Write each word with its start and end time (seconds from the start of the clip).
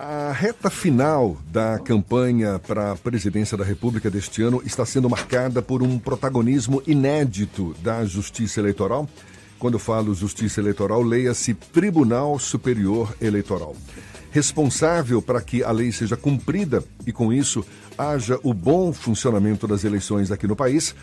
A 0.00 0.30
reta 0.30 0.70
final 0.70 1.36
da 1.50 1.76
campanha 1.80 2.60
para 2.60 2.92
a 2.92 2.96
presidência 2.96 3.56
da 3.58 3.64
República 3.64 4.08
deste 4.08 4.40
ano 4.42 4.62
está 4.64 4.86
sendo 4.86 5.10
marcada 5.10 5.60
por 5.60 5.82
um 5.82 5.98
protagonismo 5.98 6.80
inédito 6.86 7.74
da 7.82 8.04
Justiça 8.04 8.60
Eleitoral. 8.60 9.08
Quando 9.58 9.76
falo 9.76 10.14
Justiça 10.14 10.60
Eleitoral, 10.60 11.02
leia-se 11.02 11.52
Tribunal 11.52 12.38
Superior 12.38 13.12
Eleitoral. 13.20 13.74
Responsável 14.30 15.20
para 15.20 15.40
que 15.40 15.64
a 15.64 15.72
lei 15.72 15.90
seja 15.90 16.16
cumprida 16.16 16.84
e, 17.04 17.10
com 17.10 17.32
isso, 17.32 17.66
haja 17.98 18.38
o 18.44 18.54
bom 18.54 18.92
funcionamento 18.92 19.66
das 19.66 19.82
eleições 19.82 20.30
aqui 20.30 20.46
no 20.46 20.54
país, 20.54 20.94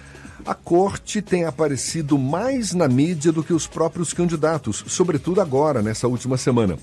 a 0.45 0.53
corte 0.53 1.21
tem 1.21 1.43
aparecido 1.43 2.17
mais 2.17 2.73
na 2.73 2.87
mídia 2.87 3.33
do 3.33 3.43
que 3.43 3.51
os 3.51 3.67
próprios 3.67 4.13
candidatos, 4.13 4.85
sobretudo 4.87 5.41
agora, 5.41 5.81
nessa 5.81 6.07
última 6.07 6.37
semana. 6.37 6.77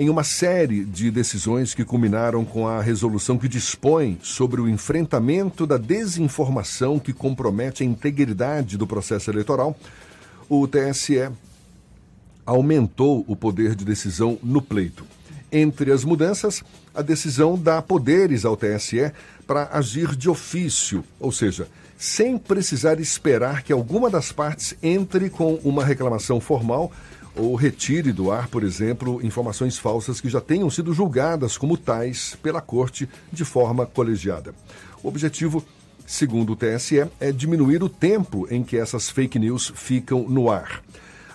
Em 0.00 0.08
uma 0.08 0.22
série 0.22 0.84
de 0.84 1.10
decisões 1.10 1.74
que 1.74 1.84
culminaram 1.84 2.44
com 2.44 2.68
a 2.68 2.80
resolução 2.80 3.36
que 3.36 3.48
dispõe 3.48 4.16
sobre 4.22 4.60
o 4.60 4.68
enfrentamento 4.68 5.66
da 5.66 5.76
desinformação 5.76 7.00
que 7.00 7.12
compromete 7.12 7.82
a 7.82 7.86
integridade 7.86 8.78
do 8.78 8.86
processo 8.86 9.28
eleitoral, 9.28 9.76
o 10.48 10.68
TSE 10.68 11.28
aumentou 12.46 13.24
o 13.26 13.34
poder 13.34 13.74
de 13.74 13.84
decisão 13.84 14.38
no 14.40 14.62
pleito. 14.62 15.04
Entre 15.50 15.90
as 15.90 16.04
mudanças, 16.04 16.62
a 16.94 17.02
decisão 17.02 17.58
dá 17.58 17.82
poderes 17.82 18.44
ao 18.44 18.56
TSE 18.56 19.10
para 19.48 19.68
agir 19.72 20.14
de 20.14 20.30
ofício, 20.30 21.02
ou 21.18 21.32
seja, 21.32 21.66
sem 21.98 22.38
precisar 22.38 23.00
esperar 23.00 23.64
que 23.64 23.72
alguma 23.72 24.08
das 24.08 24.30
partes 24.30 24.76
entre 24.80 25.28
com 25.28 25.54
uma 25.64 25.84
reclamação 25.84 26.40
formal 26.40 26.92
ou 27.38 27.54
retire 27.54 28.12
do 28.12 28.30
ar, 28.30 28.48
por 28.48 28.64
exemplo, 28.64 29.24
informações 29.24 29.78
falsas 29.78 30.20
que 30.20 30.28
já 30.28 30.40
tenham 30.40 30.68
sido 30.68 30.92
julgadas 30.92 31.56
como 31.56 31.76
tais 31.76 32.36
pela 32.42 32.60
Corte 32.60 33.08
de 33.32 33.44
forma 33.44 33.86
colegiada. 33.86 34.52
O 35.02 35.08
objetivo, 35.08 35.64
segundo 36.04 36.52
o 36.52 36.56
TSE, 36.56 37.06
é 37.20 37.30
diminuir 37.32 37.82
o 37.82 37.88
tempo 37.88 38.46
em 38.50 38.64
que 38.64 38.76
essas 38.76 39.08
fake 39.08 39.38
news 39.38 39.72
ficam 39.74 40.28
no 40.28 40.50
ar. 40.50 40.82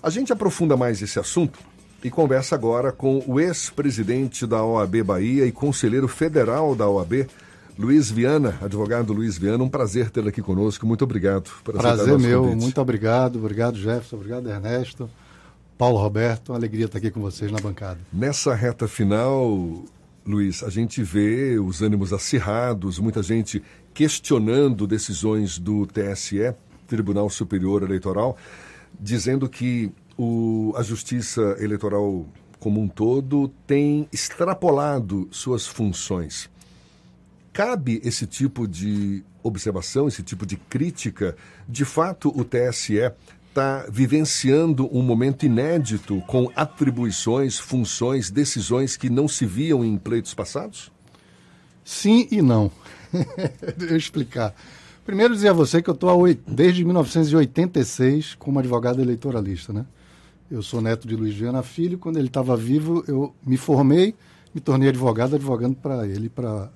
A 0.01 0.09
gente 0.09 0.33
aprofunda 0.33 0.75
mais 0.75 1.01
esse 1.01 1.17
assunto 1.17 1.57
e 2.03 2.09
conversa 2.09 2.55
agora 2.55 2.91
com 2.91 3.23
o 3.25 3.39
ex-presidente 3.39 4.45
da 4.45 4.63
OAB 4.63 5.01
Bahia 5.03 5.45
e 5.45 5.51
conselheiro 5.51 6.09
federal 6.09 6.75
da 6.75 6.87
OAB, 6.89 7.25
Luiz 7.79 8.11
Viana, 8.11 8.55
advogado 8.61 9.13
Luiz 9.13 9.37
Viana, 9.37 9.63
um 9.63 9.69
prazer 9.69 10.09
tê-lo 10.09 10.27
aqui 10.27 10.41
conosco. 10.41 10.85
Muito 10.85 11.03
obrigado 11.03 11.49
por 11.63 11.73
Prazer 11.73 12.19
meu, 12.19 12.43
convite. 12.43 12.61
muito 12.61 12.81
obrigado. 12.81 13.39
Obrigado, 13.39 13.77
Jefferson. 13.77 14.17
Obrigado, 14.17 14.47
Ernesto. 14.49 15.09
Paulo 15.77 15.97
Roberto, 15.97 16.49
uma 16.49 16.57
alegria 16.57 16.85
estar 16.85 16.97
aqui 16.97 17.09
com 17.09 17.19
vocês 17.19 17.51
na 17.51 17.59
bancada. 17.59 17.99
Nessa 18.11 18.53
reta 18.53 18.87
final, 18.87 19.83
Luiz, 20.25 20.63
a 20.63 20.69
gente 20.69 21.03
vê 21.03 21.59
os 21.59 21.81
ânimos 21.81 22.13
acirrados, 22.13 22.99
muita 22.99 23.21
gente 23.23 23.61
questionando 23.93 24.87
decisões 24.87 25.57
do 25.59 25.85
TSE, 25.85 26.53
Tribunal 26.87 27.29
Superior 27.29 27.83
Eleitoral, 27.83 28.37
dizendo 28.99 29.49
que 29.49 29.91
o, 30.17 30.73
a 30.77 30.83
Justiça 30.83 31.57
Eleitoral 31.59 32.25
como 32.59 32.79
um 32.79 32.87
todo 32.87 33.49
tem 33.67 34.07
extrapolado 34.13 35.27
suas 35.31 35.67
funções. 35.67 36.49
Cabe 37.51 37.99
esse 38.05 38.25
tipo 38.25 38.65
de 38.65 39.21
observação, 39.43 40.07
esse 40.07 40.23
tipo 40.23 40.45
de 40.45 40.55
crítica? 40.55 41.35
De 41.67 41.83
fato, 41.83 42.29
o 42.29 42.45
TSE 42.45 43.11
está 43.53 43.85
vivenciando 43.87 44.89
um 44.91 45.03
momento 45.03 45.45
inédito 45.45 46.23
com 46.25 46.51
atribuições, 46.55 47.59
funções, 47.59 48.31
decisões 48.31 48.97
que 48.97 49.11
não 49.11 49.27
se 49.27 49.45
viam 49.45 49.85
em 49.85 49.95
pleitos 49.95 50.33
passados? 50.33 50.91
Sim 51.85 52.27
e 52.31 52.41
não. 52.41 52.71
Deixa 53.77 53.93
eu 53.93 53.97
explicar. 53.97 54.55
Primeiro 55.05 55.35
dizer 55.35 55.49
a 55.49 55.53
você 55.53 55.83
que 55.83 55.89
eu 55.89 55.93
estou 55.93 56.27
desde 56.47 56.83
1986 56.83 58.35
como 58.35 58.57
advogado 58.57 58.99
eleitoralista, 58.99 59.71
né? 59.71 59.85
Eu 60.49 60.63
sou 60.63 60.81
neto 60.81 61.07
de 61.07 61.15
Luiz 61.15 61.35
Viana 61.35 61.61
Filho. 61.61 61.99
Quando 61.99 62.17
ele 62.17 62.27
estava 62.27 62.57
vivo, 62.57 63.03
eu 63.07 63.35
me 63.45 63.57
formei, 63.57 64.15
me 64.53 64.61
tornei 64.61 64.89
advogado, 64.89 65.35
advogando 65.35 65.75
para 65.75 66.07
ele, 66.07 66.27
para 66.27 66.71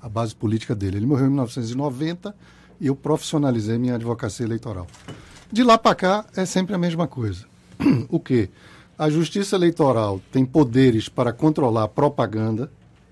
a 0.00 0.08
base 0.08 0.34
política 0.34 0.74
dele. 0.74 0.96
Ele 0.96 1.06
morreu 1.06 1.26
em 1.26 1.30
1990 1.30 2.34
e 2.80 2.88
eu 2.88 2.96
profissionalizei 2.96 3.78
minha 3.78 3.94
advocacia 3.94 4.44
eleitoral. 4.44 4.86
De 5.50 5.62
lá 5.62 5.78
para 5.78 5.94
cá 5.94 6.24
é 6.36 6.44
sempre 6.44 6.74
a 6.74 6.78
mesma 6.78 7.06
coisa. 7.06 7.44
o 8.10 8.18
que? 8.18 8.48
A 8.98 9.08
justiça 9.08 9.56
eleitoral 9.56 10.20
tem 10.32 10.44
poderes 10.44 11.08
para 11.08 11.32
controlar 11.32 11.84
a 11.84 11.88
propaganda, 11.88 12.70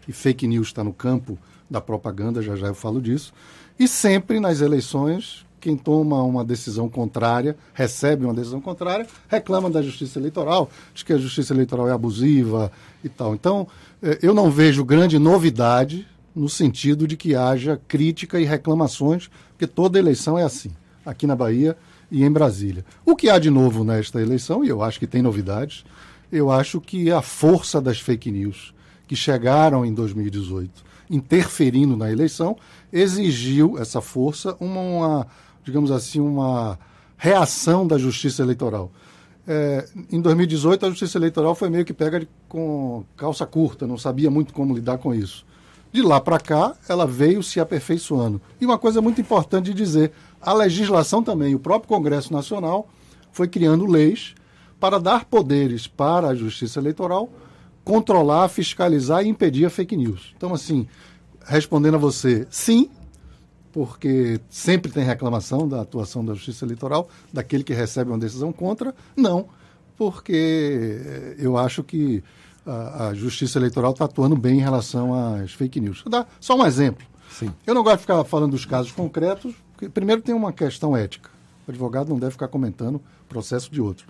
e 0.09 0.13
fake 0.13 0.47
news 0.47 0.69
está 0.69 0.83
no 0.83 0.93
campo 0.93 1.39
da 1.71 1.81
propaganda, 1.81 2.43
já 2.43 2.57
já 2.57 2.69
eu 2.69 2.75
falo 2.75 3.01
disso, 3.01 3.33
e 3.79 3.87
sempre 3.87 4.41
nas 4.41 4.61
eleições, 4.61 5.45
quem 5.61 5.77
toma 5.77 6.23
uma 6.23 6.45
decisão 6.45 6.89
contrária, 6.89 7.57
recebe 7.73 8.25
uma 8.25 8.35
decisão 8.35 8.61
contrária, 8.61 9.07
reclama 9.29 9.71
da 9.71 9.83
justiça 9.83 10.19
eleitoral, 10.19 10.71
diz 10.93 11.03
que 11.03 11.13
a 11.13 11.19
justiça 11.19 11.53
eleitoral 11.53 11.89
é 11.89 11.93
abusiva 11.93 12.73
e 13.03 13.09
tal. 13.09 13.35
Então, 13.35 13.67
eh, 14.03 14.19
eu 14.23 14.35
não 14.35 14.51
vejo 14.51 14.85
grande 14.85 15.19
novidade 15.19 16.07
no 16.35 16.49
sentido 16.49 17.07
de 17.07 17.17
que 17.17 17.35
haja 17.35 17.81
crítica 17.87 18.41
e 18.41 18.45
reclamações, 18.45 19.31
porque 19.51 19.67
toda 19.67 19.99
eleição 19.99 20.39
é 20.39 20.43
assim. 20.43 20.71
Aqui 21.05 21.27
na 21.27 21.37
Bahia 21.37 21.77
e 22.11 22.25
em 22.25 22.31
Brasília. 22.31 22.85
O 23.05 23.17
que 23.17 23.29
há 23.29 23.39
de 23.39 23.51
novo 23.51 23.85
nesta 23.85 24.21
eleição, 24.21 24.65
e 24.65 24.69
eu 24.69 24.83
acho 24.83 24.99
que 24.99 25.07
tem 25.07 25.23
novidades, 25.23 25.85
eu 26.31 26.51
acho 26.51 26.81
que 26.81 27.11
a 27.11 27.23
força 27.23 27.81
das 27.81 28.01
fake 28.01 28.31
news 28.31 28.75
que 29.07 29.15
chegaram 29.15 29.85
em 29.85 29.93
2018, 29.93 30.85
interferindo 31.11 31.97
na 31.97 32.11
eleição, 32.11 32.57
exigiu 32.93 33.79
essa 33.79 34.01
força 34.01 34.57
uma, 34.59 34.81
uma 34.81 35.27
digamos 35.65 35.91
assim, 35.91 36.21
uma 36.21 36.79
reação 37.17 37.87
da 37.87 37.99
justiça 37.99 38.43
eleitoral. 38.43 38.91
É, 39.47 39.87
em 40.11 40.21
2018, 40.21 40.87
a 40.87 40.91
justiça 40.91 41.19
eleitoral 41.19 41.55
foi 41.55 41.69
meio 41.69 41.85
que 41.85 41.93
pega 41.93 42.27
com 42.49 43.05
calça 43.17 43.45
curta, 43.45 43.87
não 43.87 43.99
sabia 43.99 44.31
muito 44.31 44.55
como 44.55 44.75
lidar 44.75 44.99
com 44.99 45.15
isso. 45.15 45.45
De 45.95 46.03
lá 46.03 46.21
para 46.21 46.41
cá, 46.41 46.75
ela 46.89 47.07
veio 47.07 47.41
se 47.41 47.61
aperfeiçoando. 47.61 48.43
E 48.61 48.67
uma 48.67 48.77
coisa 48.77 49.01
muito 49.01 49.21
importante 49.21 49.67
de 49.67 49.75
dizer: 49.75 50.11
a 50.43 50.53
legislação 50.53 51.23
também, 51.23 51.55
o 51.55 51.59
próprio 51.61 51.89
Congresso 51.89 52.33
Nacional 52.33 52.89
foi 53.31 53.47
criando 53.47 53.87
leis 53.87 54.35
para 54.81 54.99
dar 54.99 55.25
poderes 55.25 55.87
para 55.87 56.27
a 56.27 56.35
Justiça 56.35 56.81
Eleitoral 56.81 57.31
controlar, 57.85 58.49
fiscalizar 58.49 59.25
e 59.25 59.29
impedir 59.29 59.67
a 59.67 59.71
fake 59.71 59.97
news. 59.97 60.35
Então, 60.37 60.53
assim, 60.53 60.89
respondendo 61.47 61.95
a 61.95 61.99
você, 61.99 62.45
sim, 62.51 62.91
porque 63.71 64.41
sempre 64.51 64.91
tem 64.91 65.05
reclamação 65.05 65.69
da 65.69 65.83
atuação 65.83 66.25
da 66.25 66.35
Justiça 66.35 66.65
Eleitoral, 66.65 67.09
daquele 67.33 67.63
que 67.63 67.73
recebe 67.73 68.11
uma 68.11 68.19
decisão 68.19 68.53
contra. 68.53 68.93
Não, 69.15 69.47
porque 69.97 71.37
eu 71.39 71.57
acho 71.57 71.85
que 71.85 72.25
a, 72.67 73.09
a 73.09 73.15
Justiça 73.15 73.59
Eleitoral 73.59 73.93
está 73.93 74.05
atuando 74.05 74.37
bem 74.37 74.59
em 74.59 74.63
relação 74.63 75.15
às 75.15 75.53
fake 75.53 75.81
news. 75.81 76.03
Vou 76.03 76.11
dar 76.11 76.29
só 76.41 76.57
um 76.57 76.67
exemplo. 76.67 77.07
Sim. 77.31 77.53
Eu 77.67 77.75
não 77.75 77.83
gosto 77.83 77.97
de 77.97 78.03
ficar 78.03 78.23
falando 78.25 78.53
dos 78.53 78.65
casos 78.65 78.93
concretos, 78.93 79.55
porque 79.73 79.89
primeiro 79.89 80.23
tem 80.23 80.35
uma 80.35 80.53
questão 80.53 80.97
ética. 80.97 81.31
O 81.67 81.71
advogado 81.71 82.09
não 82.09 82.19
deve 82.19 82.33
ficar 82.33 82.49
comentando 82.49 82.97
o 82.97 83.29
processo 83.29 83.71
de 83.71 83.81
outro. 83.81 84.07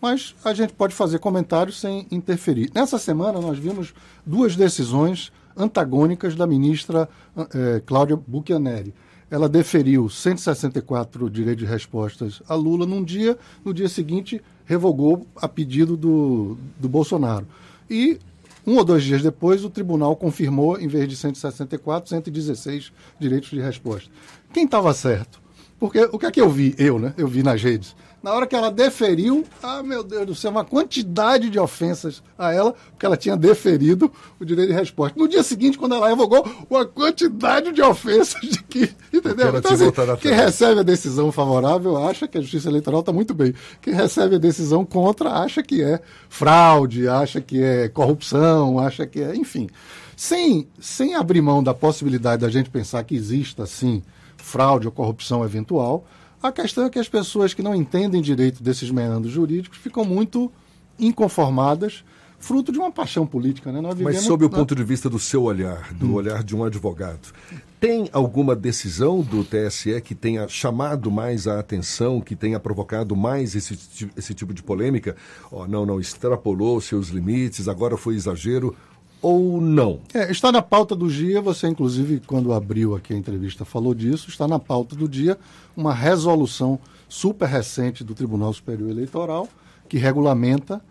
Mas 0.00 0.34
a 0.44 0.54
gente 0.54 0.72
pode 0.72 0.94
fazer 0.94 1.18
comentários 1.18 1.80
sem 1.80 2.06
interferir. 2.10 2.70
Nessa 2.74 2.98
semana 2.98 3.40
nós 3.40 3.58
vimos 3.58 3.92
duas 4.24 4.54
decisões 4.54 5.32
antagônicas 5.56 6.36
da 6.36 6.46
ministra 6.46 7.08
eh, 7.36 7.82
Cláudia 7.84 8.16
Buchianeri. 8.16 8.94
Ela 9.28 9.48
deferiu 9.48 10.08
164 10.08 11.28
direitos 11.28 11.64
de 11.64 11.70
respostas 11.70 12.40
a 12.48 12.54
Lula 12.54 12.86
num 12.86 13.02
dia, 13.02 13.36
no 13.64 13.74
dia 13.74 13.88
seguinte 13.88 14.40
revogou 14.64 15.26
a 15.34 15.48
pedido 15.48 15.96
do, 15.96 16.56
do 16.78 16.88
Bolsonaro. 16.88 17.46
E 17.90 18.18
um 18.66 18.76
ou 18.76 18.84
dois 18.84 19.02
dias 19.02 19.22
depois, 19.22 19.64
o 19.64 19.70
tribunal 19.70 20.14
confirmou, 20.14 20.78
em 20.78 20.88
vez 20.88 21.08
de 21.08 21.16
164, 21.16 22.10
116 22.10 22.92
direitos 23.18 23.50
de 23.50 23.60
resposta. 23.60 24.10
Quem 24.52 24.64
estava 24.64 24.92
certo? 24.92 25.40
Porque 25.78 26.00
o 26.12 26.18
que 26.18 26.26
é 26.26 26.30
que 26.30 26.40
eu 26.40 26.50
vi, 26.50 26.74
eu, 26.76 26.98
né? 26.98 27.14
Eu 27.16 27.28
vi 27.28 27.42
nas 27.42 27.62
redes 27.62 27.94
na 28.22 28.32
hora 28.32 28.46
que 28.46 28.54
ela 28.54 28.70
deferiu, 28.70 29.44
ah, 29.62 29.82
meu 29.82 30.02
Deus 30.02 30.26
do 30.26 30.34
céu, 30.34 30.50
uma 30.50 30.64
quantidade 30.64 31.48
de 31.48 31.58
ofensas 31.58 32.22
a 32.36 32.52
ela, 32.52 32.74
porque 32.90 33.06
ela 33.06 33.16
tinha 33.16 33.36
deferido 33.36 34.10
o 34.40 34.44
direito 34.44 34.70
de 34.70 34.74
resposta. 34.74 35.18
No 35.18 35.28
dia 35.28 35.42
seguinte, 35.42 35.78
quando 35.78 35.94
ela 35.94 36.08
revogou, 36.08 36.46
uma 36.68 36.84
quantidade 36.84 37.72
de 37.72 37.80
ofensas 37.80 38.40
de 38.40 38.62
que, 38.64 38.90
entendeu? 39.12 39.56
Então, 39.56 39.72
assim, 39.72 39.92
quem 40.20 40.32
recebe 40.32 40.80
a 40.80 40.82
decisão 40.82 41.30
favorável 41.30 41.96
acha 41.96 42.26
que 42.26 42.38
a 42.38 42.40
justiça 42.40 42.68
eleitoral 42.68 43.00
está 43.00 43.12
muito 43.12 43.32
bem. 43.32 43.54
Quem 43.80 43.94
recebe 43.94 44.34
a 44.34 44.38
decisão 44.38 44.84
contra 44.84 45.30
acha 45.30 45.62
que 45.62 45.82
é 45.82 46.00
fraude, 46.28 47.08
acha 47.08 47.40
que 47.40 47.62
é 47.62 47.88
corrupção, 47.88 48.78
acha 48.78 49.06
que 49.06 49.20
é, 49.20 49.36
enfim. 49.36 49.68
Sem, 50.16 50.66
sem 50.80 51.14
abrir 51.14 51.40
mão 51.40 51.62
da 51.62 51.72
possibilidade 51.72 52.42
da 52.42 52.50
gente 52.50 52.68
pensar 52.68 53.04
que 53.04 53.14
exista, 53.14 53.64
sim, 53.66 54.02
fraude 54.36 54.86
ou 54.86 54.92
corrupção 54.92 55.44
eventual, 55.44 56.04
a 56.42 56.52
questão 56.52 56.84
é 56.84 56.90
que 56.90 56.98
as 56.98 57.08
pessoas 57.08 57.52
que 57.54 57.62
não 57.62 57.74
entendem 57.74 58.22
direito 58.22 58.62
desses 58.62 58.90
meandros 58.90 59.32
jurídicos 59.32 59.78
ficam 59.78 60.04
muito 60.04 60.50
inconformadas 60.98 62.04
fruto 62.38 62.70
de 62.70 62.78
uma 62.78 62.90
paixão 62.90 63.26
política. 63.26 63.72
Né? 63.72 63.80
Mas 64.00 64.20
sob 64.20 64.44
o 64.44 64.50
ponto 64.50 64.74
de 64.74 64.84
vista 64.84 65.10
do 65.10 65.18
seu 65.18 65.42
olhar, 65.42 65.92
do 65.94 66.06
hum. 66.06 66.14
olhar 66.14 66.42
de 66.42 66.54
um 66.54 66.64
advogado, 66.64 67.32
tem 67.80 68.08
alguma 68.12 68.54
decisão 68.56 69.20
do 69.20 69.44
TSE 69.44 70.00
que 70.00 70.14
tenha 70.14 70.48
chamado 70.48 71.10
mais 71.10 71.46
a 71.46 71.58
atenção, 71.58 72.20
que 72.20 72.34
tenha 72.34 72.58
provocado 72.58 73.14
mais 73.16 73.54
esse, 73.54 73.78
esse 74.16 74.34
tipo 74.34 74.54
de 74.54 74.62
polêmica? 74.62 75.16
Oh, 75.50 75.66
não, 75.66 75.84
não, 75.84 76.00
extrapolou 76.00 76.80
seus 76.80 77.08
limites, 77.08 77.68
agora 77.68 77.96
foi 77.96 78.14
exagero 78.14 78.74
ou 79.20 79.60
não? 79.60 80.00
É, 80.14 80.30
está 80.30 80.52
na 80.52 80.62
pauta 80.62 80.94
do 80.94 81.08
dia, 81.08 81.40
você 81.40 81.68
inclusive, 81.68 82.20
quando 82.26 82.52
abriu 82.52 82.94
aqui 82.94 83.12
a 83.12 83.16
entrevista, 83.16 83.64
falou 83.64 83.94
disso, 83.94 84.28
está 84.28 84.46
na 84.46 84.58
pauta 84.58 84.94
do 84.94 85.08
dia 85.08 85.38
uma 85.76 85.92
resolução 85.92 86.78
super 87.08 87.48
recente 87.48 88.04
do 88.04 88.14
Tribunal 88.14 88.52
Superior 88.52 88.90
Eleitoral 88.90 89.48
que 89.88 89.96
regulamenta 89.96 90.82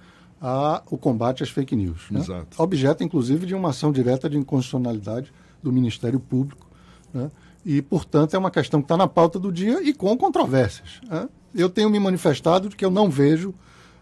a, 0.41 0.81
o 0.89 0.97
combate 0.97 1.43
às 1.43 1.49
fake 1.49 1.75
news. 1.75 2.07
Né? 2.09 2.19
Exato. 2.19 2.61
Objeto, 2.61 3.03
inclusive, 3.03 3.45
de 3.45 3.55
uma 3.55 3.69
ação 3.69 3.91
direta 3.91 4.29
de 4.29 4.37
inconstitucionalidade 4.37 5.31
do 5.61 5.71
Ministério 5.71 6.19
Público 6.19 6.67
né? 7.13 7.31
E, 7.65 7.81
portanto, 7.81 8.33
é 8.33 8.37
uma 8.37 8.51
questão 8.51 8.81
que 8.81 8.85
está 8.85 8.95
na 8.95 9.07
pauta 9.07 9.37
do 9.37 9.51
dia 9.51 9.81
e 9.81 9.93
com 9.93 10.15
controvérsias. 10.17 11.01
Né? 11.09 11.27
Eu 11.53 11.69
tenho 11.69 11.89
me 11.89 11.99
manifestado 11.99 12.69
de 12.69 12.75
que 12.75 12.85
eu 12.85 12.91
não 12.91 13.09
vejo 13.09 13.53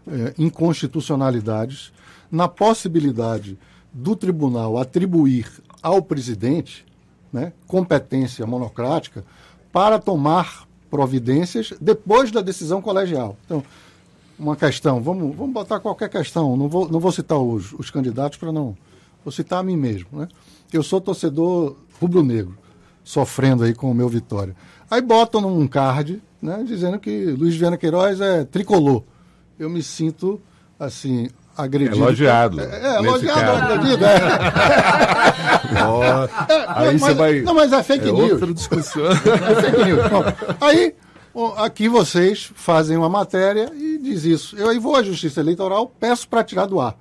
é, 0.06 0.34
inconstitucionalidades 0.38 1.92
na 2.30 2.46
possibilidade 2.46 3.58
do 3.96 4.14
tribunal 4.14 4.76
atribuir 4.76 5.50
ao 5.82 6.02
presidente 6.02 6.84
né, 7.32 7.52
competência 7.66 8.46
monocrática 8.46 9.24
para 9.72 9.98
tomar 9.98 10.68
providências 10.90 11.72
depois 11.80 12.30
da 12.30 12.42
decisão 12.42 12.82
colegial. 12.82 13.36
Então, 13.46 13.64
uma 14.38 14.54
questão, 14.54 15.00
vamos, 15.02 15.34
vamos 15.34 15.54
botar 15.54 15.80
qualquer 15.80 16.10
questão, 16.10 16.58
não 16.58 16.68
vou, 16.68 16.86
não 16.90 17.00
vou 17.00 17.10
citar 17.10 17.38
os, 17.38 17.72
os 17.72 17.90
candidatos 17.90 18.38
para 18.38 18.52
não. 18.52 18.76
Vou 19.24 19.32
citar 19.32 19.60
a 19.60 19.62
mim 19.62 19.76
mesmo. 19.76 20.08
Né? 20.12 20.28
Eu 20.70 20.82
sou 20.82 21.00
torcedor 21.00 21.74
rubro-negro 21.98 22.56
sofrendo 23.02 23.64
aí 23.64 23.72
com 23.72 23.90
o 23.90 23.94
meu 23.94 24.10
Vitória. 24.10 24.54
Aí 24.90 25.00
botam 25.00 25.40
num 25.40 25.66
card, 25.66 26.22
né, 26.40 26.62
dizendo 26.66 26.98
que 26.98 27.24
Luiz 27.30 27.56
Viana 27.56 27.78
Queiroz 27.78 28.20
é 28.20 28.44
tricolor. 28.44 29.02
Eu 29.58 29.70
me 29.70 29.82
sinto, 29.82 30.38
assim, 30.78 31.28
agredido. 31.56 31.96
Elogiado. 31.96 32.60
É, 32.60 32.96
é 32.96 32.96
elogiado, 32.96 33.50
agredido. 33.50 34.04
É. 34.04 34.18
oh, 35.88 36.28
aí 36.68 36.98
você 36.98 37.14
vai. 37.14 37.40
Não, 37.40 37.54
mas 37.54 37.72
é 37.72 37.82
fake 37.82 38.08
é 38.08 38.12
news. 38.12 38.32
Outra 38.32 38.54
discussão. 38.54 39.02
É 39.06 39.62
fake 39.62 39.84
news. 39.84 40.08
Bom, 40.08 40.24
aí, 40.60 40.94
aqui 41.56 41.88
vocês 41.88 42.50
fazem 42.54 42.96
uma 42.96 43.08
matéria 43.08 43.72
e 43.74 43.98
diz 43.98 44.24
isso. 44.24 44.56
Eu 44.56 44.68
aí 44.68 44.78
vou 44.78 44.94
à 44.96 45.02
Justiça 45.02 45.40
Eleitoral, 45.40 45.90
peço 45.98 46.28
para 46.28 46.44
tirar 46.44 46.66
do 46.66 46.80
ar. 46.80 46.96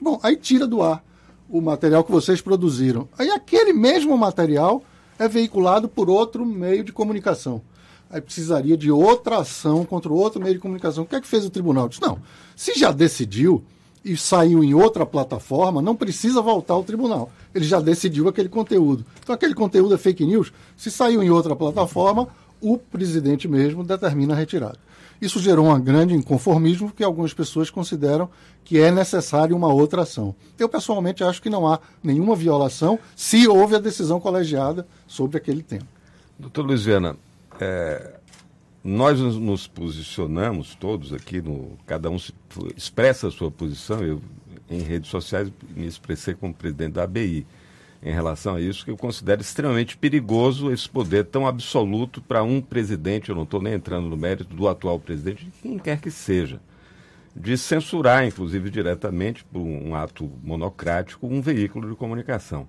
Bom, 0.00 0.18
aí 0.22 0.36
tira 0.36 0.66
do 0.66 0.82
ar 0.82 1.02
o 1.48 1.60
material 1.60 2.02
que 2.02 2.12
vocês 2.12 2.40
produziram. 2.40 3.08
Aí 3.18 3.30
aquele 3.30 3.72
mesmo 3.72 4.16
material 4.16 4.82
é 5.18 5.28
veiculado 5.28 5.88
por 5.88 6.10
outro 6.10 6.44
meio 6.44 6.82
de 6.82 6.92
comunicação. 6.92 7.62
Aí 8.10 8.20
precisaria 8.20 8.76
de 8.76 8.90
outra 8.90 9.38
ação 9.38 9.84
contra 9.84 10.12
outro 10.12 10.40
meio 10.40 10.54
de 10.54 10.60
comunicação. 10.60 11.04
O 11.04 11.06
que 11.06 11.16
é 11.16 11.20
que 11.20 11.26
fez 11.26 11.44
o 11.44 11.50
tribunal? 11.50 11.88
Disse, 11.88 12.02
não, 12.02 12.18
se 12.54 12.74
já 12.74 12.92
decidiu 12.92 13.64
e 14.04 14.16
saiu 14.16 14.62
em 14.62 14.74
outra 14.74 15.06
plataforma, 15.06 15.80
não 15.80 15.96
precisa 15.96 16.42
voltar 16.42 16.74
ao 16.74 16.84
tribunal. 16.84 17.30
Ele 17.54 17.64
já 17.64 17.80
decidiu 17.80 18.28
aquele 18.28 18.48
conteúdo. 18.48 19.04
Então, 19.22 19.34
aquele 19.34 19.54
conteúdo 19.54 19.94
é 19.94 19.98
fake 19.98 20.26
news. 20.26 20.52
Se 20.76 20.90
saiu 20.90 21.22
em 21.22 21.30
outra 21.30 21.56
plataforma, 21.56 22.28
o 22.60 22.76
presidente 22.76 23.48
mesmo 23.48 23.82
determina 23.82 24.34
a 24.34 24.36
retirada. 24.36 24.78
Isso 25.20 25.38
gerou 25.38 25.66
um 25.66 25.80
grande 25.80 26.14
inconformismo 26.14 26.92
que 26.92 27.02
algumas 27.02 27.32
pessoas 27.32 27.70
consideram 27.70 28.28
que 28.62 28.78
é 28.78 28.90
necessário 28.90 29.56
uma 29.56 29.72
outra 29.72 30.02
ação. 30.02 30.34
Eu, 30.58 30.68
pessoalmente, 30.68 31.24
acho 31.24 31.40
que 31.40 31.48
não 31.48 31.66
há 31.66 31.78
nenhuma 32.02 32.36
violação 32.36 32.98
se 33.16 33.48
houve 33.48 33.76
a 33.76 33.78
decisão 33.78 34.20
colegiada 34.20 34.86
sobre 35.06 35.38
aquele 35.38 35.62
tema. 35.62 35.86
Doutor 36.38 36.66
Luiz 36.66 36.84
Viana, 36.84 37.16
é, 37.60 38.14
nós 38.84 39.18
nos 39.18 39.66
posicionamos 39.66 40.74
todos 40.74 41.14
aqui, 41.14 41.40
no, 41.40 41.78
cada 41.86 42.10
um 42.10 42.18
expressa 42.76 43.28
a 43.28 43.30
sua 43.30 43.50
posição. 43.50 44.04
Eu, 44.04 44.20
em 44.70 44.80
redes 44.80 45.08
sociais, 45.08 45.50
me 45.74 45.86
expressei 45.86 46.34
como 46.34 46.52
presidente 46.52 46.92
da 46.92 47.04
ABI 47.04 47.46
em 48.02 48.12
relação 48.12 48.56
a 48.56 48.60
isso, 48.60 48.84
que 48.84 48.90
eu 48.90 48.96
considero 48.98 49.40
extremamente 49.40 49.96
perigoso 49.96 50.70
esse 50.70 50.86
poder 50.86 51.24
tão 51.24 51.46
absoluto 51.46 52.20
para 52.20 52.42
um 52.42 52.60
presidente, 52.60 53.30
eu 53.30 53.34
não 53.34 53.44
estou 53.44 53.62
nem 53.62 53.72
entrando 53.72 54.10
no 54.10 54.16
mérito 54.18 54.54
do 54.54 54.68
atual 54.68 55.00
presidente, 55.00 55.46
de 55.46 55.50
quem 55.62 55.78
quer 55.78 55.98
que 55.98 56.10
seja, 56.10 56.60
de 57.34 57.56
censurar, 57.56 58.26
inclusive 58.26 58.68
diretamente, 58.68 59.42
por 59.44 59.60
um 59.60 59.94
ato 59.94 60.30
monocrático, 60.42 61.26
um 61.26 61.40
veículo 61.40 61.88
de 61.88 61.96
comunicação. 61.96 62.68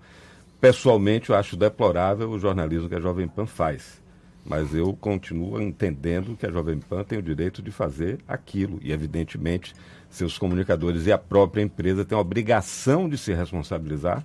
Pessoalmente, 0.61 1.29
eu 1.29 1.35
acho 1.35 1.57
deplorável 1.57 2.29
o 2.29 2.39
jornalismo 2.39 2.87
que 2.87 2.95
a 2.95 3.01
Jovem 3.01 3.27
Pan 3.27 3.45
faz. 3.45 4.04
Mas 4.45 4.75
eu 4.75 4.93
continuo 4.93 5.59
entendendo 5.59 6.37
que 6.37 6.45
a 6.45 6.51
Jovem 6.51 6.77
Pan 6.77 7.03
tem 7.03 7.17
o 7.17 7.23
direito 7.23 7.63
de 7.63 7.71
fazer 7.71 8.19
aquilo. 8.27 8.79
E, 8.83 8.91
evidentemente, 8.91 9.73
seus 10.09 10.37
comunicadores 10.37 11.07
e 11.07 11.11
a 11.11 11.17
própria 11.17 11.63
empresa 11.63 12.05
têm 12.05 12.15
a 12.15 12.21
obrigação 12.21 13.09
de 13.09 13.17
se 13.17 13.33
responsabilizar 13.33 14.23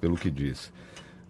pelo 0.00 0.16
que 0.16 0.30
diz. 0.30 0.70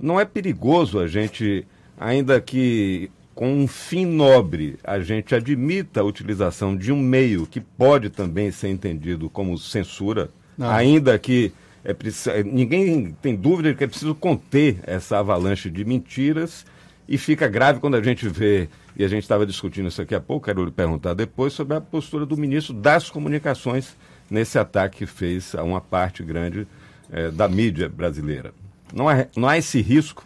Não 0.00 0.18
é 0.18 0.24
perigoso 0.24 0.98
a 0.98 1.06
gente, 1.06 1.66
ainda 1.96 2.40
que 2.40 3.10
com 3.38 3.52
um 3.54 3.68
fim 3.68 4.04
nobre, 4.04 4.80
a 4.82 4.98
gente 4.98 5.32
admita 5.32 6.00
a 6.00 6.04
utilização 6.04 6.76
de 6.76 6.90
um 6.90 7.00
meio 7.00 7.46
que 7.46 7.60
pode 7.60 8.10
também 8.10 8.50
ser 8.50 8.68
entendido 8.68 9.30
como 9.30 9.56
censura, 9.56 10.28
Não. 10.56 10.68
ainda 10.68 11.16
que 11.20 11.52
é 11.84 12.42
ninguém 12.42 13.16
tem 13.22 13.36
dúvida 13.36 13.70
de 13.70 13.78
que 13.78 13.84
é 13.84 13.86
preciso 13.86 14.12
conter 14.12 14.80
essa 14.82 15.20
avalanche 15.20 15.70
de 15.70 15.84
mentiras 15.84 16.66
e 17.08 17.16
fica 17.16 17.48
grave 17.48 17.80
quando 17.80 17.96
a 17.96 18.02
gente 18.02 18.28
vê, 18.28 18.68
e 18.94 19.02
a 19.02 19.08
gente 19.08 19.22
estava 19.22 19.46
discutindo 19.46 19.88
isso 19.88 20.02
aqui 20.02 20.14
há 20.14 20.20
pouco, 20.20 20.44
quero 20.44 20.64
lhe 20.64 20.70
perguntar 20.70 21.14
depois, 21.14 21.52
sobre 21.52 21.76
a 21.76 21.80
postura 21.80 22.26
do 22.26 22.36
ministro 22.36 22.74
das 22.74 23.08
comunicações 23.08 23.96
nesse 24.30 24.58
ataque 24.58 24.98
que 24.98 25.06
fez 25.06 25.54
a 25.54 25.62
uma 25.62 25.80
parte 25.80 26.22
grande 26.22 26.68
é, 27.10 27.30
da 27.30 27.48
mídia 27.48 27.88
brasileira. 27.88 28.52
Não 28.92 29.08
há, 29.08 29.26
não 29.34 29.48
há 29.48 29.56
esse 29.56 29.80
risco? 29.80 30.24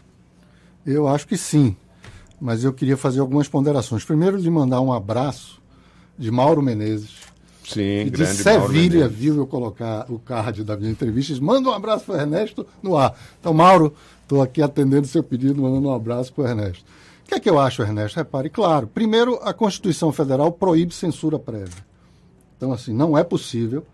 Eu 0.85 1.07
acho 1.07 1.27
que 1.29 1.37
sim, 1.37 1.77
mas 2.41 2.65
eu 2.65 2.73
queria 2.73 2.97
fazer 2.97 3.21
algumas 3.21 3.47
ponderações. 3.47 4.05
Primeiro, 4.05 4.41
de 4.41 4.51
mandar 4.51 4.81
um 4.81 4.93
abraço 4.93 5.63
de 6.19 6.31
Mauro 6.31 6.61
Menezes. 6.61 7.32
Sim, 7.65 8.07
e 8.07 8.11
de 8.11 8.27
Sevilha 8.27 9.09
viu 9.09 9.37
eu 9.37 9.47
colocar 9.47 10.07
o 10.11 10.19
card 10.19 10.65
da 10.65 10.77
minha 10.77 10.91
entrevista. 10.91 11.35
Manda 11.41 11.69
um 11.69 11.73
abraço 11.73 12.05
para 12.05 12.17
o 12.17 12.21
Ernesto 12.21 12.67
no 12.83 12.97
ar. 12.97 13.15
Então, 13.41 13.55
Mauro, 13.55 13.95
estou 14.23 14.43
aqui 14.43 14.61
atendendo 14.61 15.03
o 15.03 15.09
seu 15.09 15.23
pedido, 15.23 15.63
mandando 15.63 15.89
um 15.89 15.95
abraço 15.95 16.33
para 16.33 16.45
o 16.45 16.47
Ernesto. 16.49 16.85
O 17.25 17.29
que 17.29 17.35
é 17.37 17.41
que 17.41 17.49
eu 17.49 17.59
acho, 17.59 17.83
Ernesto? 17.83 18.17
Repare, 18.17 18.51
claro, 18.51 18.87
primeiro, 18.87 19.39
a 19.43 19.55
Constituição 19.55 20.13
Federal 20.13 20.51
proíbe 20.53 20.93
censura 20.93 21.39
prévia. 21.39 21.85
Então, 22.57 22.73
assim, 22.73 22.93
não 22.93 23.17
é 23.17 23.25
possível, 23.25 23.87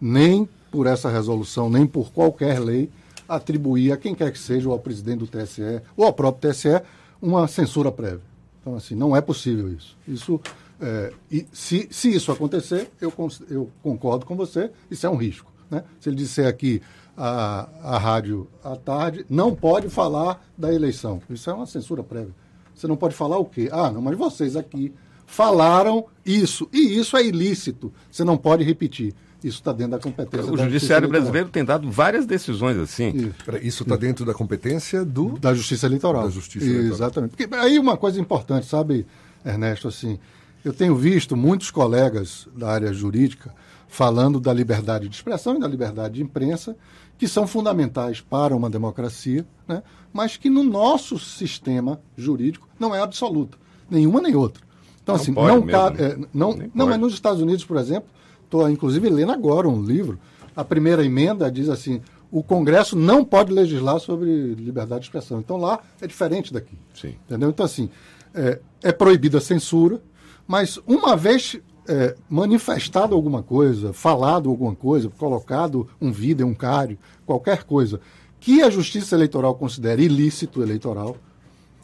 nem 0.00 0.48
por 0.70 0.86
essa 0.86 1.08
resolução, 1.08 1.70
nem 1.70 1.86
por 1.86 2.10
qualquer 2.10 2.58
lei, 2.58 2.90
atribuir 3.28 3.92
a 3.92 3.96
quem 3.96 4.14
quer 4.14 4.32
que 4.32 4.38
seja, 4.38 4.68
ou 4.68 4.72
ao 4.72 4.80
presidente 4.80 5.18
do 5.18 5.26
TSE, 5.26 5.80
ou 5.96 6.04
ao 6.04 6.12
próprio 6.12 6.50
TSE, 6.50 6.82
uma 7.20 7.46
censura 7.46 7.92
prévia. 7.92 8.22
Então, 8.60 8.74
assim, 8.76 8.94
não 8.94 9.14
é 9.14 9.20
possível 9.20 9.72
isso. 9.72 9.96
Isso, 10.06 10.40
é, 10.80 11.12
e 11.30 11.46
se, 11.52 11.88
se 11.90 12.14
isso 12.14 12.32
acontecer, 12.32 12.90
eu, 13.00 13.12
eu 13.48 13.70
concordo 13.82 14.24
com 14.24 14.36
você, 14.36 14.70
isso 14.90 15.06
é 15.06 15.10
um 15.10 15.16
risco. 15.16 15.52
Né? 15.70 15.84
Se 16.00 16.08
ele 16.08 16.16
disser 16.16 16.46
aqui 16.46 16.80
a, 17.16 17.68
a 17.82 17.98
rádio 17.98 18.48
à 18.64 18.76
tarde, 18.76 19.24
não 19.28 19.54
pode 19.54 19.88
falar 19.88 20.44
da 20.56 20.72
eleição. 20.72 21.20
Isso 21.28 21.50
é 21.50 21.52
uma 21.52 21.66
censura 21.66 22.02
prévia. 22.02 22.34
Você 22.74 22.86
não 22.86 22.96
pode 22.96 23.14
falar 23.14 23.38
o 23.38 23.44
quê? 23.44 23.68
Ah, 23.70 23.90
não, 23.90 24.00
mas 24.00 24.16
vocês 24.16 24.56
aqui 24.56 24.92
falaram 25.26 26.06
isso, 26.24 26.68
e 26.72 26.98
isso 26.98 27.16
é 27.16 27.24
ilícito. 27.24 27.92
Você 28.10 28.24
não 28.24 28.36
pode 28.36 28.64
repetir. 28.64 29.14
Isso 29.42 29.58
está 29.58 29.72
dentro 29.72 29.92
da 29.92 29.98
competência. 29.98 30.52
O 30.52 30.56
da 30.56 30.64
Judiciário 30.64 31.08
Brasileiro 31.08 31.48
tem 31.48 31.64
dado 31.64 31.90
várias 31.90 32.26
decisões 32.26 32.76
assim. 32.76 33.32
Isso 33.62 33.84
está 33.84 33.96
dentro 33.96 34.24
da 34.24 34.34
competência 34.34 35.02
do... 35.04 35.38
Da 35.38 35.54
Justiça 35.54 35.86
Eleitoral. 35.86 36.24
Da 36.24 36.30
Justiça 36.30 36.66
Eleitoral. 36.66 36.92
Exatamente. 36.92 37.36
Porque 37.36 37.54
aí 37.54 37.78
uma 37.78 37.96
coisa 37.96 38.20
importante, 38.20 38.66
sabe, 38.66 39.06
Ernesto, 39.44 39.88
assim, 39.88 40.18
eu 40.64 40.72
tenho 40.72 40.94
visto 40.94 41.36
muitos 41.36 41.70
colegas 41.70 42.48
da 42.56 42.70
área 42.70 42.92
jurídica 42.92 43.54
falando 43.88 44.38
da 44.38 44.52
liberdade 44.52 45.08
de 45.08 45.14
expressão 45.14 45.56
e 45.56 45.60
da 45.60 45.66
liberdade 45.66 46.14
de 46.14 46.22
imprensa, 46.22 46.76
que 47.18 47.26
são 47.26 47.46
fundamentais 47.46 48.20
para 48.20 48.54
uma 48.54 48.70
democracia, 48.70 49.44
né? 49.66 49.82
mas 50.12 50.36
que 50.36 50.48
no 50.48 50.62
nosso 50.62 51.18
sistema 51.18 52.00
jurídico 52.16 52.68
não 52.78 52.94
é 52.94 53.00
absoluta, 53.00 53.58
nenhuma 53.90 54.20
nem 54.20 54.34
outra. 54.34 54.62
Então, 55.02 55.16
não 55.16 55.22
assim, 55.22 55.32
não 55.32 55.62
cabe. 55.66 56.02
É, 56.02 56.18
não, 56.32 56.56
não, 56.74 56.86
mas 56.86 57.00
nos 57.00 57.14
Estados 57.14 57.40
Unidos, 57.40 57.64
por 57.64 57.76
exemplo, 57.78 58.08
Estou, 58.50 58.68
inclusive, 58.68 59.08
lendo 59.08 59.30
agora 59.30 59.68
um 59.68 59.80
livro. 59.80 60.18
A 60.56 60.64
primeira 60.64 61.04
emenda 61.04 61.48
diz 61.48 61.68
assim: 61.68 62.02
o 62.32 62.42
Congresso 62.42 62.96
não 62.96 63.24
pode 63.24 63.52
legislar 63.52 64.00
sobre 64.00 64.54
liberdade 64.54 65.02
de 65.02 65.06
expressão. 65.06 65.38
Então 65.38 65.56
lá 65.56 65.78
é 66.00 66.06
diferente 66.06 66.52
daqui. 66.52 66.76
Sim. 66.92 67.14
Entendeu? 67.26 67.50
Então, 67.50 67.64
assim, 67.64 67.88
é, 68.34 68.58
é 68.82 68.90
proibida 68.90 69.38
a 69.38 69.40
censura, 69.40 70.02
mas 70.50 70.80
uma 70.84 71.16
vez 71.16 71.60
é, 71.86 72.16
manifestado 72.28 73.14
alguma 73.14 73.40
coisa, 73.40 73.92
falado 73.92 74.50
alguma 74.50 74.74
coisa, 74.74 75.08
colocado 75.08 75.88
um 76.00 76.10
vídeo, 76.10 76.44
um 76.44 76.52
cário, 76.52 76.98
qualquer 77.24 77.62
coisa, 77.62 78.00
que 78.40 78.60
a 78.60 78.68
Justiça 78.68 79.14
Eleitoral 79.14 79.54
considere 79.54 80.02
ilícito 80.02 80.60
eleitoral, 80.60 81.16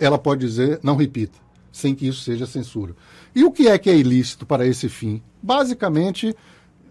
ela 0.01 0.19
pode 0.19 0.45
dizer 0.45 0.81
não 0.83 0.97
repita, 0.97 1.39
sem 1.71 1.95
que 1.95 2.09
isso 2.09 2.23
seja 2.23 2.45
censura. 2.45 2.97
E 3.37 3.45
o 3.45 3.53
que 3.53 3.69
é 3.69 3.79
que 3.79 3.89
é 3.89 3.97
ilícito 3.97 4.45
para 4.45 4.67
esse 4.67 4.89
fim? 4.89 5.23
Basicamente, 5.41 6.35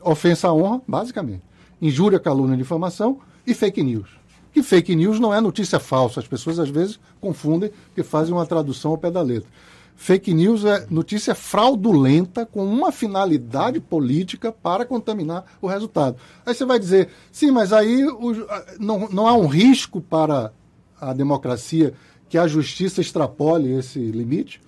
ofensa 0.01 0.48
à 0.48 0.53
honra, 0.53 0.82
basicamente, 0.88 1.44
injúria, 1.82 2.22
calúnia, 2.22 2.55
difamação 2.55 3.20
e 3.46 3.53
fake 3.53 3.84
news. 3.84 4.08
Que 4.53 4.63
fake 4.63 4.96
news 4.96 5.20
não 5.20 5.34
é 5.34 5.41
notícia 5.41 5.77
falsa, 5.77 6.22
as 6.22 6.27
pessoas 6.27 6.58
às 6.58 6.70
vezes 6.70 6.98
confundem 7.20 7.70
porque 7.88 8.01
fazem 8.01 8.34
uma 8.34 8.46
tradução 8.46 8.91
ao 8.91 8.98
pé 8.98 9.12
da 9.12 9.22
letra. 9.22 9.50
Fake 9.96 10.34
news 10.34 10.66
é 10.66 10.86
notícia 10.90 11.34
fraudulenta 11.34 12.46
com 12.46 12.66
uma 12.66 12.92
finalidade 12.92 13.80
política 13.80 14.52
para 14.52 14.86
contaminar 14.86 15.46
o 15.62 15.68
resultado. 15.68 16.18
Aí 16.46 16.54
você 16.54 16.66
vai 16.66 16.78
dizer, 16.78 17.10
sim, 17.32 17.50
mas 17.50 17.72
aí 17.72 18.06
o, 18.06 18.46
não, 18.78 19.08
não 19.10 19.28
há 19.28 19.34
um 19.34 19.48
risco 19.48 20.02
para 20.02 20.52
a 21.00 21.14
democracia 21.14 21.94
que 22.28 22.38
a 22.38 22.48
justiça 22.48 23.00
extrapole 23.00 23.72
esse 23.72 24.00
limite? 24.00 24.62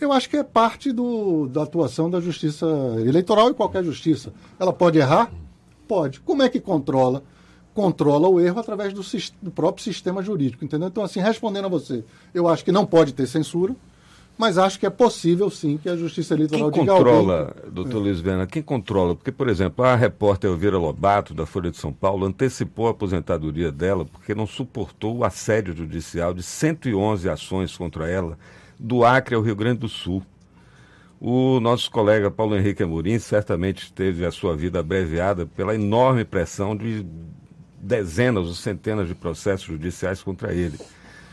Eu 0.00 0.12
acho 0.12 0.30
que 0.30 0.36
é 0.36 0.42
parte 0.42 0.92
do, 0.92 1.46
da 1.48 1.64
atuação 1.64 2.08
da 2.08 2.20
justiça 2.20 2.66
eleitoral 3.04 3.50
e 3.50 3.54
qualquer 3.54 3.84
justiça. 3.84 4.32
Ela 4.58 4.72
pode 4.72 4.98
errar? 4.98 5.30
Pode. 5.86 6.20
Como 6.20 6.42
é 6.42 6.48
que 6.48 6.60
controla? 6.60 7.22
Controla 7.74 8.28
o 8.28 8.40
erro 8.40 8.60
através 8.60 8.92
do, 8.92 9.02
do 9.42 9.50
próprio 9.50 9.84
sistema 9.84 10.22
jurídico, 10.22 10.64
entendeu? 10.64 10.88
Então, 10.88 11.04
assim, 11.04 11.20
respondendo 11.20 11.66
a 11.66 11.68
você, 11.68 12.04
eu 12.32 12.48
acho 12.48 12.64
que 12.64 12.72
não 12.72 12.86
pode 12.86 13.12
ter 13.12 13.26
censura, 13.26 13.76
mas 14.40 14.56
acho 14.56 14.80
que 14.80 14.86
é 14.86 14.90
possível 14.90 15.50
sim 15.50 15.76
que 15.76 15.86
a 15.86 15.94
Justiça 15.94 16.32
Eleitoral 16.32 16.70
quem 16.70 16.86
controla, 16.86 17.54
alguém... 17.54 17.72
doutor 17.72 17.98
é. 17.98 18.00
Luiz 18.00 18.20
Viana, 18.20 18.46
quem 18.46 18.62
controla? 18.62 19.14
Porque, 19.14 19.30
por 19.30 19.50
exemplo, 19.50 19.84
a 19.84 19.94
repórter 19.94 20.50
Elvira 20.50 20.78
Lobato, 20.78 21.34
da 21.34 21.44
Folha 21.44 21.70
de 21.70 21.76
São 21.76 21.92
Paulo, 21.92 22.24
antecipou 22.24 22.88
a 22.88 22.92
aposentadoria 22.92 23.70
dela 23.70 24.06
porque 24.06 24.34
não 24.34 24.46
suportou 24.46 25.18
o 25.18 25.24
assédio 25.24 25.76
judicial 25.76 26.32
de 26.32 26.42
111 26.42 27.28
ações 27.28 27.76
contra 27.76 28.08
ela, 28.08 28.38
do 28.78 29.04
Acre 29.04 29.34
ao 29.34 29.42
Rio 29.42 29.54
Grande 29.54 29.80
do 29.80 29.88
Sul. 29.90 30.22
O 31.20 31.60
nosso 31.60 31.90
colega 31.90 32.30
Paulo 32.30 32.56
Henrique 32.56 32.82
Amorim 32.82 33.18
certamente 33.18 33.92
teve 33.92 34.24
a 34.24 34.30
sua 34.30 34.56
vida 34.56 34.80
abreviada 34.80 35.44
pela 35.44 35.74
enorme 35.74 36.24
pressão 36.24 36.74
de 36.74 37.04
dezenas 37.78 38.46
ou 38.46 38.54
centenas 38.54 39.06
de 39.06 39.14
processos 39.14 39.66
judiciais 39.66 40.22
contra 40.22 40.54
ele. 40.54 40.78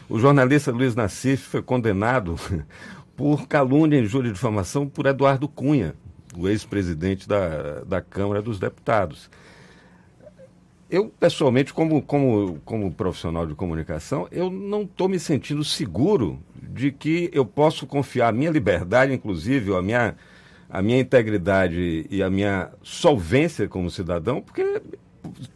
O 0.09 0.17
jornalista 0.17 0.71
Luiz 0.71 0.95
Nassif 0.95 1.49
foi 1.49 1.61
condenado 1.61 2.35
por 3.15 3.45
calúnia, 3.45 3.99
injúria 3.99 4.29
e 4.29 4.33
difamação 4.33 4.87
por 4.87 5.05
Eduardo 5.05 5.49
Cunha, 5.49 5.95
o 6.37 6.47
ex-presidente 6.47 7.27
da, 7.27 7.81
da 7.83 8.01
Câmara 8.01 8.41
dos 8.41 8.57
Deputados. 8.57 9.29
Eu, 10.89 11.09
pessoalmente, 11.09 11.73
como, 11.73 12.01
como, 12.01 12.61
como 12.63 12.93
profissional 12.93 13.45
de 13.45 13.53
comunicação, 13.53 14.29
eu 14.31 14.49
não 14.49 14.83
estou 14.83 15.09
me 15.09 15.19
sentindo 15.19 15.61
seguro 15.61 16.39
de 16.55 16.89
que 16.89 17.29
eu 17.33 17.45
posso 17.45 17.85
confiar 17.85 18.29
a 18.29 18.31
minha 18.31 18.49
liberdade, 18.49 19.11
inclusive, 19.11 19.75
a 19.75 19.81
minha, 19.81 20.15
a 20.69 20.81
minha 20.81 21.01
integridade 21.01 22.07
e 22.09 22.23
a 22.23 22.29
minha 22.29 22.69
solvência 22.81 23.67
como 23.67 23.91
cidadão, 23.91 24.41
porque 24.41 24.81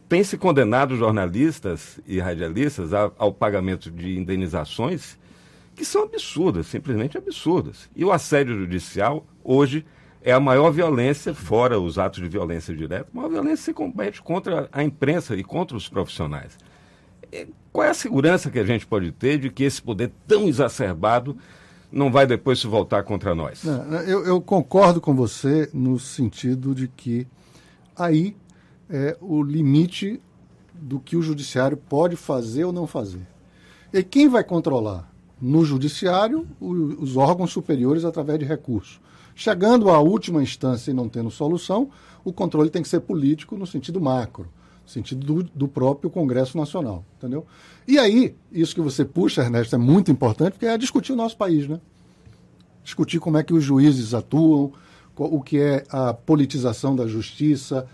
tem 0.08 0.22
se 0.22 0.36
condenado 0.36 0.96
jornalistas 0.96 2.00
e 2.06 2.18
radialistas 2.18 2.92
ao, 2.92 3.14
ao 3.18 3.32
pagamento 3.32 3.90
de 3.90 4.18
indenizações 4.18 5.18
que 5.74 5.84
são 5.84 6.04
absurdas, 6.04 6.66
simplesmente 6.66 7.16
absurdas. 7.16 7.88
E 7.96 8.04
o 8.04 8.12
assédio 8.12 8.56
judicial, 8.56 9.26
hoje, 9.42 9.84
é 10.22 10.32
a 10.32 10.40
maior 10.40 10.70
violência, 10.70 11.34
fora 11.34 11.80
os 11.80 11.98
atos 11.98 12.22
de 12.22 12.28
violência 12.28 12.74
direta, 12.74 13.08
a 13.12 13.16
maior 13.16 13.30
violência 13.30 13.64
se 13.64 13.72
combate 13.72 14.22
contra 14.22 14.68
a 14.70 14.82
imprensa 14.82 15.34
e 15.34 15.42
contra 15.42 15.76
os 15.76 15.88
profissionais. 15.88 16.56
Qual 17.72 17.84
é 17.84 17.90
a 17.90 17.94
segurança 17.94 18.50
que 18.50 18.58
a 18.58 18.64
gente 18.64 18.86
pode 18.86 19.10
ter 19.12 19.38
de 19.38 19.50
que 19.50 19.64
esse 19.64 19.80
poder 19.80 20.12
tão 20.26 20.46
exacerbado 20.46 21.36
não 21.90 22.12
vai 22.12 22.26
depois 22.26 22.60
se 22.60 22.66
voltar 22.66 23.02
contra 23.02 23.34
nós? 23.34 23.64
eu, 24.06 24.24
eu 24.24 24.40
concordo 24.40 25.00
com 25.00 25.14
você 25.14 25.68
no 25.72 25.98
sentido 25.98 26.74
de 26.74 26.88
que 26.88 27.26
aí 27.96 28.36
é 28.92 29.16
o 29.22 29.42
limite 29.42 30.20
do 30.74 31.00
que 31.00 31.16
o 31.16 31.22
judiciário 31.22 31.78
pode 31.78 32.14
fazer 32.14 32.64
ou 32.64 32.72
não 32.72 32.86
fazer. 32.86 33.26
E 33.90 34.02
quem 34.02 34.28
vai 34.28 34.44
controlar? 34.44 35.10
No 35.40 35.64
judiciário, 35.64 36.46
o, 36.60 36.72
os 37.02 37.16
órgãos 37.16 37.50
superiores 37.50 38.04
através 38.04 38.38
de 38.38 38.44
recurso. 38.44 39.00
Chegando 39.34 39.88
à 39.88 39.98
última 39.98 40.42
instância 40.42 40.90
e 40.90 40.94
não 40.94 41.08
tendo 41.08 41.30
solução, 41.30 41.88
o 42.22 42.32
controle 42.32 42.68
tem 42.68 42.82
que 42.82 42.88
ser 42.88 43.00
político 43.00 43.56
no 43.56 43.66
sentido 43.66 43.98
macro, 43.98 44.46
no 44.84 44.88
sentido 44.88 45.24
do, 45.24 45.42
do 45.42 45.66
próprio 45.66 46.10
Congresso 46.10 46.58
Nacional, 46.58 47.02
entendeu? 47.16 47.46
E 47.88 47.98
aí, 47.98 48.34
isso 48.52 48.74
que 48.74 48.80
você 48.82 49.06
puxa, 49.06 49.42
Ernesto, 49.42 49.74
é 49.74 49.78
muito 49.78 50.12
importante, 50.12 50.52
porque 50.52 50.66
é 50.66 50.76
discutir 50.76 51.12
o 51.12 51.16
nosso 51.16 51.36
país, 51.36 51.66
né? 51.66 51.80
Discutir 52.84 53.18
como 53.20 53.38
é 53.38 53.42
que 53.42 53.54
os 53.54 53.64
juízes 53.64 54.12
atuam, 54.12 54.72
o 55.16 55.40
que 55.40 55.58
é 55.58 55.84
a 55.88 56.12
politização 56.12 56.94
da 56.94 57.06
justiça, 57.06 57.88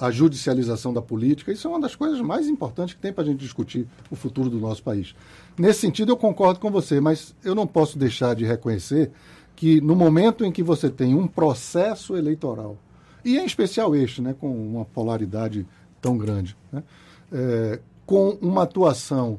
a 0.00 0.10
judicialização 0.10 0.92
da 0.92 1.00
política. 1.00 1.50
Isso 1.50 1.66
é 1.66 1.70
uma 1.70 1.80
das 1.80 1.94
coisas 1.94 2.20
mais 2.20 2.46
importantes 2.46 2.94
que 2.94 3.00
tem 3.00 3.12
para 3.12 3.24
a 3.24 3.26
gente 3.26 3.40
discutir 3.40 3.86
o 4.10 4.16
futuro 4.16 4.50
do 4.50 4.58
nosso 4.58 4.82
país. 4.82 5.14
Nesse 5.56 5.80
sentido, 5.80 6.12
eu 6.12 6.16
concordo 6.16 6.60
com 6.60 6.70
você, 6.70 7.00
mas 7.00 7.34
eu 7.42 7.54
não 7.54 7.66
posso 7.66 7.98
deixar 7.98 8.34
de 8.34 8.44
reconhecer 8.44 9.10
que 9.56 9.80
no 9.80 9.96
momento 9.96 10.44
em 10.44 10.52
que 10.52 10.62
você 10.62 10.90
tem 10.90 11.14
um 11.14 11.26
processo 11.26 12.16
eleitoral, 12.16 12.76
e 13.24 13.38
em 13.38 13.44
especial 13.44 13.94
este, 13.94 14.20
né, 14.20 14.34
com 14.38 14.50
uma 14.50 14.84
polaridade 14.84 15.66
tão 16.00 16.18
grande, 16.18 16.56
né, 16.70 16.82
é, 17.32 17.80
com 18.04 18.36
uma 18.42 18.64
atuação 18.64 19.38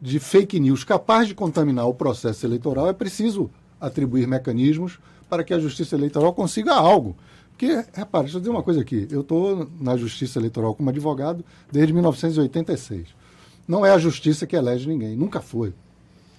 de 0.00 0.18
fake 0.18 0.58
news 0.58 0.84
capaz 0.84 1.28
de 1.28 1.34
contaminar 1.34 1.86
o 1.86 1.94
processo 1.94 2.46
eleitoral, 2.46 2.88
é 2.88 2.92
preciso 2.92 3.50
atribuir 3.80 4.26
mecanismos 4.26 4.98
para 5.28 5.44
que 5.44 5.52
a 5.52 5.58
justiça 5.58 5.94
eleitoral 5.94 6.32
consiga 6.32 6.74
algo. 6.74 7.16
Porque, 7.58 7.84
repare, 7.92 8.26
deixa 8.26 8.36
eu 8.36 8.40
dizer 8.40 8.52
uma 8.52 8.62
coisa 8.62 8.80
aqui. 8.80 9.08
Eu 9.10 9.22
estou 9.22 9.68
na 9.80 9.96
Justiça 9.96 10.38
Eleitoral 10.38 10.76
como 10.76 10.90
advogado 10.90 11.44
desde 11.72 11.92
1986. 11.92 13.08
Não 13.66 13.84
é 13.84 13.90
a 13.90 13.98
Justiça 13.98 14.46
que 14.46 14.54
elege 14.54 14.88
ninguém, 14.88 15.16
nunca 15.16 15.40
foi. 15.40 15.74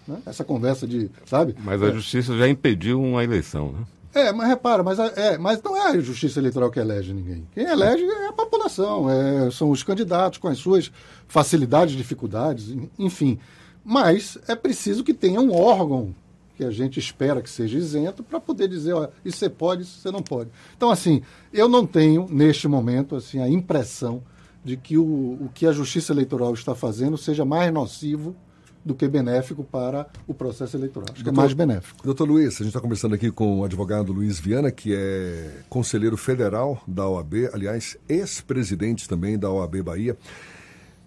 Né? 0.08 0.18
Essa 0.26 0.46
conversa 0.46 0.88
de, 0.88 1.12
sabe? 1.26 1.58
Mas 1.60 1.84
a 1.84 1.88
é. 1.88 1.92
Justiça 1.92 2.38
já 2.38 2.48
impediu 2.48 3.02
uma 3.02 3.22
eleição, 3.22 3.74
né? 3.74 3.80
É, 4.14 4.32
mas 4.32 4.48
repara, 4.48 4.82
mas, 4.82 4.98
é, 4.98 5.38
mas 5.38 5.62
não 5.62 5.76
é 5.76 5.90
a 5.90 6.00
Justiça 6.00 6.40
Eleitoral 6.40 6.72
que 6.72 6.80
elege 6.80 7.14
ninguém. 7.14 7.46
Quem 7.54 7.66
elege 7.66 8.04
é 8.06 8.28
a 8.30 8.34
população, 8.34 9.10
é, 9.10 9.52
são 9.52 9.70
os 9.72 9.84
candidatos 9.84 10.40
com 10.40 10.48
as 10.48 10.58
suas 10.58 10.90
facilidades, 11.28 11.98
dificuldades, 11.98 12.74
enfim. 12.98 13.38
Mas 13.84 14.38
é 14.48 14.56
preciso 14.56 15.04
que 15.04 15.14
tenha 15.14 15.42
um 15.42 15.54
órgão 15.54 16.16
que 16.60 16.66
a 16.66 16.72
gente 16.72 17.00
espera 17.00 17.42
que 17.42 17.50
seja 17.50 17.78
isento, 17.78 18.22
para 18.22 18.38
poder 18.38 18.68
dizer, 18.68 18.92
ó, 18.92 19.08
isso 19.24 19.38
você 19.38 19.50
pode, 19.50 19.84
isso 19.84 20.02
você 20.02 20.12
não 20.12 20.22
pode. 20.22 20.50
Então, 20.76 20.92
assim, 20.92 21.22
eu 21.54 21.70
não 21.70 21.88
tenho, 21.88 22.28
neste 22.30 22.68
momento, 22.68 23.16
assim, 23.16 23.40
a 23.40 23.48
impressão 23.48 24.22
de 24.62 24.76
que 24.76 24.98
o, 24.98 25.06
o 25.40 25.50
que 25.54 25.66
a 25.66 25.72
Justiça 25.72 26.12
Eleitoral 26.12 26.54
está 26.54 26.76
fazendo 26.76 27.18
seja 27.18 27.46
mais 27.46 27.72
nocivo 27.72 28.36
do 28.84 28.94
que 28.94 29.08
benéfico 29.08 29.64
para 29.64 30.10
o 30.28 30.34
processo 30.34 30.76
eleitoral. 30.76 31.06
Acho 31.14 31.24
doutor, 31.24 31.34
que 31.34 31.40
é 31.40 31.42
mais 31.42 31.54
benéfico. 31.54 32.04
Doutor 32.04 32.28
Luiz, 32.28 32.56
a 32.56 32.58
gente 32.58 32.68
está 32.68 32.82
conversando 32.82 33.16
aqui 33.16 33.32
com 33.32 33.60
o 33.60 33.64
advogado 33.64 34.12
Luiz 34.12 34.38
Viana, 34.38 34.70
que 34.70 34.94
é 34.94 35.62
conselheiro 35.70 36.18
federal 36.18 36.84
da 36.86 37.08
OAB, 37.08 37.52
aliás, 37.54 37.96
ex-presidente 38.10 39.08
também 39.08 39.40
da 39.40 39.50
OAB 39.50 39.82
Bahia. 39.82 40.18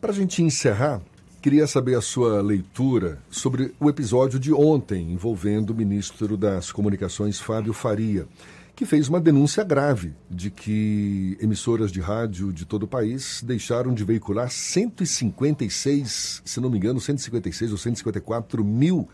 Para 0.00 0.12
a 0.12 0.14
gente 0.14 0.42
encerrar, 0.42 1.02
Queria 1.43 1.67
saber 1.67 1.97
a 1.97 2.01
sua 2.01 2.41
leitura 2.41 3.19
sobre 3.29 3.75
o 3.81 3.91
episódio 3.91 4.39
de 4.39 4.53
ontem 4.53 5.13
envolvendo 5.13 5.71
o 5.71 5.75
ministro 5.75 6.37
das 6.37 6.71
Comunicações, 6.71 7.41
Fábio 7.41 7.73
Faria, 7.73 8.29
que 8.77 8.87
fez 8.87 9.09
uma 9.09 9.21
denúncia 9.21 9.65
grave 9.65 10.15
de 10.31 10.53
que 10.53 11.37
emissoras 11.41 11.91
de 11.91 12.01
rádio 12.01 12.53
de 12.53 12.65
todo 12.65 12.85
o 12.85 12.87
país 12.87 13.43
deixaram 13.45 13.93
de 13.93 14.05
veicular 14.05 14.53
156, 14.53 16.43
se 16.45 16.61
não 16.61 16.71
me 16.71 16.79
engano, 16.79 17.01
156 17.01 17.73
ou 17.73 17.77
154 17.77 18.65
mil 18.65 19.09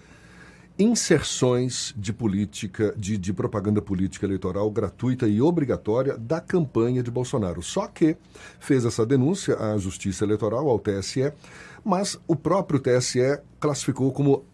inserções 0.79 1.93
de 1.97 2.13
política, 2.13 2.95
de, 2.97 3.19
de, 3.19 3.33
propaganda 3.33 3.83
política 3.83 4.25
eleitoral 4.25 4.71
gratuita 4.71 5.27
e 5.27 5.43
obrigatória 5.43 6.17
da 6.17 6.41
campanha 6.41 7.03
de 7.03 7.11
Bolsonaro. 7.11 7.63
Só 7.63 7.87
que 7.89 8.17
fez 8.61 8.85
essa 8.85 9.05
denúncia 9.05 9.57
à 9.57 9.77
Justiça 9.77 10.25
Eleitoral, 10.25 10.69
ao 10.69 10.79
TSE, 10.79 11.33
mas 11.85 12.19
o 12.29 12.37
próprio 12.37 12.79
TSE 12.79 13.41
classificou 13.59 14.13
como 14.13 14.45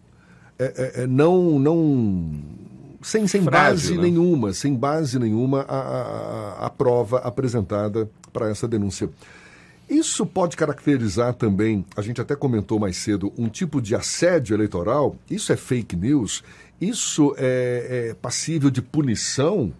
é, 0.57 0.63
é, 0.65 1.03
é, 1.03 1.07
não, 1.07 1.59
não 1.59 2.41
sem, 3.01 3.27
sem 3.27 3.43
Frágil, 3.43 3.69
base 3.69 3.95
né? 3.97 4.01
nenhuma, 4.03 4.53
sem 4.53 4.73
base 4.73 5.19
nenhuma 5.19 5.61
a, 5.61 5.79
a, 5.79 6.65
a 6.65 6.69
prova 6.69 7.19
apresentada 7.19 8.09
para 8.33 8.49
essa 8.49 8.67
denúncia. 8.67 9.09
Isso 9.89 10.25
pode 10.25 10.57
caracterizar 10.57 11.33
também, 11.33 11.85
a 11.95 12.01
gente 12.01 12.19
até 12.19 12.35
comentou 12.35 12.79
mais 12.79 12.97
cedo, 12.97 13.31
um 13.37 13.47
tipo 13.47 13.81
de 13.81 13.95
assédio 13.95 14.55
eleitoral? 14.55 15.15
Isso 15.29 15.51
é 15.53 15.55
fake 15.55 15.95
news? 15.95 16.43
Isso 16.81 17.33
é, 17.37 18.09
é 18.09 18.13
passível 18.15 18.69
de 18.69 18.81
punição? 18.81 19.71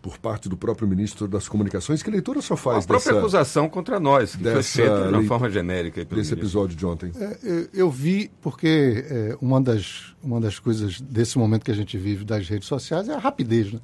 por 0.00 0.18
parte 0.18 0.48
do 0.48 0.56
próprio 0.56 0.88
ministro 0.88 1.28
das 1.28 1.46
Comunicações. 1.48 2.02
Que 2.02 2.10
leitura 2.10 2.42
só 2.42 2.56
faz 2.56 2.82
A 2.82 2.88
própria 2.88 3.12
dessa, 3.12 3.20
acusação 3.20 3.68
contra 3.68 4.00
nós, 4.00 4.34
que 4.34 4.42
foi 4.42 4.52
dessa 4.52 4.78
feita 4.82 5.02
de 5.06 5.14
uma 5.14 5.22
forma 5.22 5.48
genérica. 5.48 6.04
pelo 6.04 6.20
desse 6.20 6.34
ministro. 6.34 6.38
episódio 6.40 6.76
de 6.76 6.84
ontem? 6.84 7.12
É, 7.14 7.38
eu- 7.44 7.68
eu 7.72 7.88
vi, 7.88 8.28
porque 8.40 9.04
é, 9.08 9.36
uma, 9.40 9.60
das, 9.60 10.12
uma 10.20 10.40
das 10.40 10.58
coisas 10.58 11.00
desse 11.00 11.38
momento 11.38 11.64
que 11.64 11.70
a 11.70 11.74
gente 11.74 11.96
vive 11.96 12.24
das 12.24 12.48
redes 12.48 12.66
sociais 12.66 13.08
é 13.08 13.14
a 13.14 13.18
rapidez. 13.18 13.72
Né? 13.72 13.78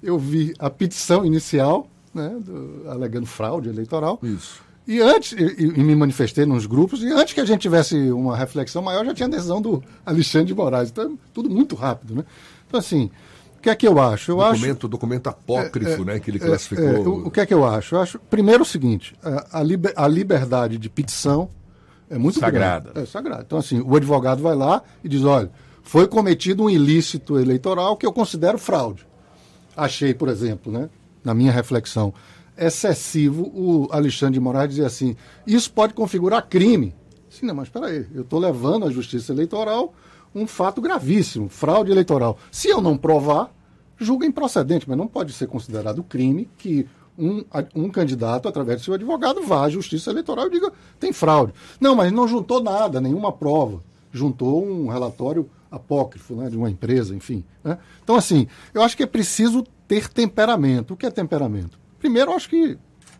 Eu 0.00 0.16
vi 0.16 0.54
a 0.60 0.70
petição 0.70 1.24
inicial, 1.26 1.89
né, 2.14 2.36
do- 2.40 2.84
alegando 2.88 3.26
fraude 3.26 3.68
eleitoral. 3.68 4.18
Isso. 4.22 4.60
E 4.86 5.00
antes, 5.00 5.32
e, 5.32 5.62
e- 5.64 5.82
me 5.82 5.94
manifestei 5.94 6.44
nos 6.44 6.66
grupos, 6.66 7.02
e 7.02 7.08
antes 7.12 7.32
que 7.34 7.40
a 7.40 7.44
gente 7.44 7.60
tivesse 7.60 7.94
uma 8.10 8.36
reflexão 8.36 8.82
maior, 8.82 9.04
já 9.04 9.14
tinha 9.14 9.26
a 9.28 9.30
decisão 9.30 9.60
do 9.62 9.82
Alexandre 10.04 10.46
de 10.48 10.54
Moraes. 10.54 10.90
Então, 10.90 11.18
tudo 11.32 11.48
muito 11.48 11.76
rápido, 11.76 12.14
né? 12.16 12.24
Então, 12.66 12.80
assim, 12.80 13.10
o 13.56 13.60
que 13.62 13.70
é 13.70 13.76
que 13.76 13.86
eu 13.86 14.00
acho? 14.00 14.32
Eu 14.32 14.40
acho. 14.40 14.54
Documento, 14.60 14.88
documento 14.88 15.26
apócrifo, 15.28 16.04
né, 16.04 16.18
que 16.18 16.30
ele 16.30 16.38
É, 16.38 16.46
classificou. 16.46 16.84
é, 16.86 16.98
o, 17.00 17.26
o 17.26 17.30
que 17.30 17.40
é 17.40 17.46
que 17.46 17.54
eu 17.54 17.64
acho? 17.64 17.94
Eu 17.94 18.00
acho, 18.00 18.18
primeiro, 18.18 18.62
o 18.62 18.66
seguinte: 18.66 19.14
a, 19.22 19.60
a 19.60 19.62
liber- 19.62 19.92
a 19.94 20.08
liberdade 20.08 20.78
de 20.78 20.88
petição 20.88 21.48
é 22.08 22.18
muito 22.18 22.40
Sagrada. 22.40 22.90
grande. 22.90 23.06
É 23.06 23.10
sagrada. 23.10 23.44
Então, 23.46 23.58
assim, 23.58 23.80
o 23.80 23.94
advogado 23.94 24.42
vai 24.42 24.56
lá 24.56 24.82
e 25.04 25.08
diz: 25.08 25.22
olha, 25.24 25.50
foi 25.82 26.08
cometido 26.08 26.64
um 26.64 26.70
ilícito 26.70 27.38
eleitoral 27.38 27.96
que 27.96 28.04
eu 28.06 28.12
considero 28.12 28.58
fraude. 28.58 29.06
Achei, 29.76 30.12
por 30.14 30.28
exemplo, 30.28 30.72
né, 30.72 30.88
na 31.24 31.34
minha 31.34 31.52
reflexão, 31.52 32.12
excessivo 32.56 33.50
o 33.54 33.88
Alexandre 33.90 34.34
de 34.34 34.40
Moraes 34.40 34.70
dizer 34.70 34.84
assim: 34.84 35.16
isso 35.46 35.72
pode 35.72 35.94
configurar 35.94 36.48
crime. 36.48 36.94
Sim, 37.28 37.46
não, 37.46 37.54
mas 37.54 37.68
espera 37.68 37.86
aí, 37.86 38.06
eu 38.14 38.22
estou 38.22 38.38
levando 38.38 38.86
à 38.86 38.90
justiça 38.90 39.32
eleitoral 39.32 39.94
um 40.34 40.46
fato 40.46 40.80
gravíssimo, 40.80 41.48
fraude 41.48 41.90
eleitoral. 41.90 42.38
Se 42.50 42.68
eu 42.68 42.80
não 42.80 42.96
provar, 42.96 43.52
julga 43.98 44.26
improcedente, 44.26 44.88
mas 44.88 44.98
não 44.98 45.06
pode 45.06 45.32
ser 45.32 45.46
considerado 45.46 46.02
crime 46.02 46.48
que 46.56 46.86
um, 47.18 47.44
um 47.74 47.90
candidato, 47.90 48.48
através 48.48 48.80
do 48.80 48.84
seu 48.84 48.94
advogado, 48.94 49.42
vá 49.42 49.64
à 49.64 49.68
justiça 49.68 50.10
eleitoral 50.10 50.46
e 50.46 50.50
diga 50.50 50.72
tem 50.98 51.12
fraude. 51.12 51.52
Não, 51.80 51.94
mas 51.94 52.12
não 52.12 52.26
juntou 52.26 52.62
nada, 52.62 53.00
nenhuma 53.00 53.32
prova. 53.32 53.80
Juntou 54.12 54.64
um 54.64 54.88
relatório 54.88 55.48
apócrifo 55.70 56.34
né, 56.34 56.48
de 56.48 56.56
uma 56.56 56.70
empresa, 56.70 57.14
enfim. 57.14 57.44
né? 57.62 57.78
Então, 58.02 58.16
assim, 58.16 58.48
eu 58.74 58.82
acho 58.82 58.96
que 58.96 59.02
é 59.02 59.06
preciso 59.06 59.64
ter 59.90 60.08
temperamento. 60.08 60.94
O 60.94 60.96
que 60.96 61.04
é 61.04 61.10
temperamento? 61.10 61.76
Primeiro, 61.98 62.32
acho 62.32 62.48
que 62.48 62.78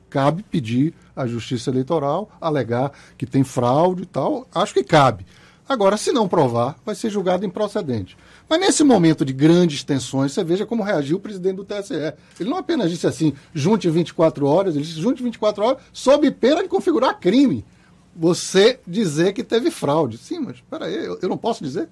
cabe 0.09 0.45
pedir 0.45 0.95
à 1.17 1.27
justiça 1.27 1.69
eleitoral, 1.69 2.31
alegar 2.41 2.93
que 3.19 3.27
tem 3.27 3.43
fraude 3.43 4.05
e 4.05 4.07
tal. 4.07 4.47
Acho 4.55 4.75
que 4.75 4.85
cabe. 4.85 5.27
Agora, 5.69 5.97
se 5.97 6.12
não 6.12 6.29
provar, 6.29 6.79
vai 6.87 6.95
ser 6.95 7.11
julgado 7.11 7.45
improcedente. 7.45 8.17
Mas 8.49 8.61
nesse 8.61 8.85
momento 8.85 9.25
de 9.25 9.33
grandes 9.33 9.83
tensões, 9.83 10.31
você 10.31 10.45
veja 10.45 10.65
como 10.65 10.85
reagiu 10.85 11.17
o 11.17 11.21
presidente 11.21 11.57
do 11.57 11.65
TSE. 11.65 12.15
Ele 12.39 12.49
não 12.49 12.59
apenas 12.59 12.89
disse 12.89 13.07
assim, 13.09 13.33
junte 13.53 13.91
24 13.91 14.47
horas, 14.47 14.77
ele 14.77 14.85
disse 14.85 15.00
junte 15.00 15.25
24 15.25 15.65
horas, 15.65 15.83
sob 15.93 16.31
pena 16.31 16.62
de 16.62 16.69
configurar 16.69 17.19
crime. 17.19 17.65
Você 18.15 18.79
dizer 18.87 19.33
que 19.33 19.43
teve 19.43 19.73
fraude. 19.73 20.19
Sim, 20.19 20.39
mas 20.39 20.57
espera 20.57 20.85
aí, 20.87 21.05
eu, 21.05 21.19
eu 21.21 21.29
não 21.29 21.37
posso 21.37 21.65
dizer? 21.65 21.89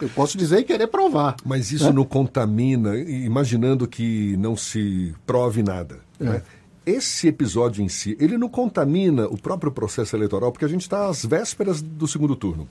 Eu 0.00 0.08
posso 0.10 0.38
dizer 0.38 0.60
e 0.60 0.64
querer 0.64 0.86
provar. 0.86 1.36
Mas 1.44 1.72
isso 1.72 1.86
né? 1.86 1.92
não 1.92 2.04
contamina, 2.04 2.96
imaginando 2.96 3.86
que 3.86 4.36
não 4.36 4.56
se 4.56 5.14
prove 5.26 5.62
nada. 5.62 5.98
É. 6.20 6.24
né? 6.24 6.42
Esse 6.86 7.28
episódio 7.28 7.84
em 7.84 7.88
si, 7.88 8.16
ele 8.18 8.38
não 8.38 8.48
contamina 8.48 9.26
o 9.26 9.36
próprio 9.36 9.70
processo 9.70 10.16
eleitoral, 10.16 10.50
porque 10.50 10.64
a 10.64 10.68
gente 10.68 10.82
está 10.82 11.06
às 11.06 11.22
vésperas 11.22 11.82
do 11.82 12.08
segundo 12.08 12.34
turno. 12.34 12.66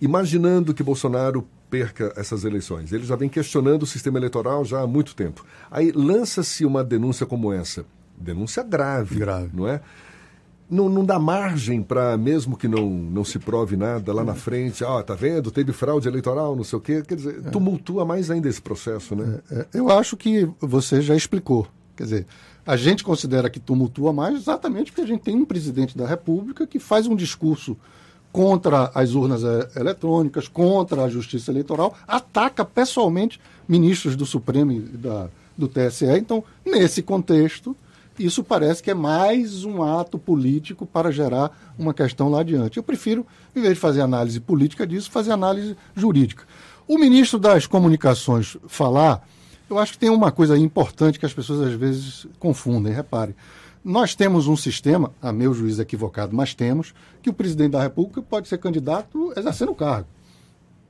Imaginando 0.00 0.74
que 0.74 0.82
Bolsonaro 0.82 1.46
perca 1.70 2.12
essas 2.14 2.44
eleições, 2.44 2.92
ele 2.92 3.06
já 3.06 3.16
vem 3.16 3.28
questionando 3.28 3.84
o 3.84 3.86
sistema 3.86 4.18
eleitoral 4.18 4.66
já 4.66 4.82
há 4.82 4.86
muito 4.86 5.14
tempo. 5.14 5.46
Aí 5.70 5.92
lança-se 5.92 6.66
uma 6.66 6.84
denúncia 6.84 7.24
como 7.24 7.50
essa, 7.54 7.86
denúncia 8.18 8.62
grave, 8.62 9.16
Grave. 9.16 9.50
não 9.54 9.66
é? 9.66 9.80
Não, 10.68 10.88
não 10.88 11.04
dá 11.04 11.18
margem 11.18 11.82
para, 11.82 12.16
mesmo 12.16 12.56
que 12.56 12.66
não, 12.66 12.88
não 12.88 13.22
se 13.22 13.38
prove 13.38 13.76
nada 13.76 14.12
lá 14.12 14.24
na 14.24 14.34
frente, 14.34 14.82
ah, 14.82 15.02
tá 15.02 15.14
vendo, 15.14 15.50
teve 15.50 15.72
fraude 15.72 16.08
eleitoral, 16.08 16.56
não 16.56 16.64
sei 16.64 16.78
o 16.78 16.80
quê, 16.80 17.02
quer 17.06 17.16
dizer, 17.16 17.42
tumultua 17.50 18.04
mais 18.04 18.30
ainda 18.30 18.48
esse 18.48 18.62
processo, 18.62 19.14
né? 19.14 19.40
É, 19.50 19.66
Eu 19.74 19.90
acho 19.90 20.16
que 20.16 20.48
você 20.60 21.02
já 21.02 21.14
explicou. 21.14 21.66
Quer 21.94 22.04
dizer, 22.04 22.26
a 22.66 22.76
gente 22.76 23.04
considera 23.04 23.50
que 23.50 23.60
tumultua 23.60 24.12
mais 24.12 24.34
exatamente 24.36 24.90
porque 24.90 25.02
a 25.02 25.06
gente 25.06 25.20
tem 25.20 25.36
um 25.36 25.44
presidente 25.44 25.96
da 25.96 26.06
República 26.06 26.66
que 26.66 26.78
faz 26.78 27.06
um 27.06 27.14
discurso 27.14 27.76
contra 28.32 28.90
as 28.94 29.14
urnas 29.14 29.42
eletrônicas, 29.76 30.48
contra 30.48 31.04
a 31.04 31.08
justiça 31.08 31.52
eleitoral, 31.52 31.94
ataca 32.04 32.64
pessoalmente 32.64 33.40
ministros 33.68 34.16
do 34.16 34.26
Supremo 34.26 34.72
e 34.72 34.80
da, 34.80 35.28
do 35.56 35.68
TSE. 35.68 36.06
Então, 36.06 36.42
nesse 36.66 37.00
contexto, 37.00 37.76
isso 38.18 38.44
parece 38.44 38.82
que 38.82 38.90
é 38.90 38.94
mais 38.94 39.64
um 39.64 39.82
ato 39.82 40.18
político 40.18 40.86
para 40.86 41.10
gerar 41.10 41.74
uma 41.78 41.92
questão 41.92 42.28
lá 42.28 42.40
adiante. 42.40 42.76
Eu 42.76 42.82
prefiro, 42.82 43.26
em 43.54 43.60
vez 43.60 43.74
de 43.74 43.80
fazer 43.80 44.00
análise 44.00 44.40
política 44.40 44.86
disso, 44.86 45.10
fazer 45.10 45.32
análise 45.32 45.76
jurídica. 45.94 46.44
O 46.86 46.98
ministro 46.98 47.38
das 47.38 47.66
Comunicações 47.66 48.56
falar, 48.68 49.26
eu 49.68 49.78
acho 49.78 49.92
que 49.92 49.98
tem 49.98 50.10
uma 50.10 50.30
coisa 50.30 50.56
importante 50.56 51.18
que 51.18 51.26
as 51.26 51.32
pessoas 51.32 51.68
às 51.68 51.72
vezes 51.72 52.26
confundem. 52.38 52.92
Repare, 52.92 53.34
nós 53.84 54.14
temos 54.14 54.46
um 54.46 54.56
sistema, 54.56 55.12
a 55.20 55.32
meu 55.32 55.52
juízo 55.52 55.82
equivocado, 55.82 56.34
mas 56.34 56.54
temos, 56.54 56.94
que 57.22 57.30
o 57.30 57.34
presidente 57.34 57.72
da 57.72 57.82
República 57.82 58.22
pode 58.22 58.48
ser 58.48 58.58
candidato 58.58 59.32
exercendo 59.36 59.72
o 59.72 59.74
cargo. 59.74 60.08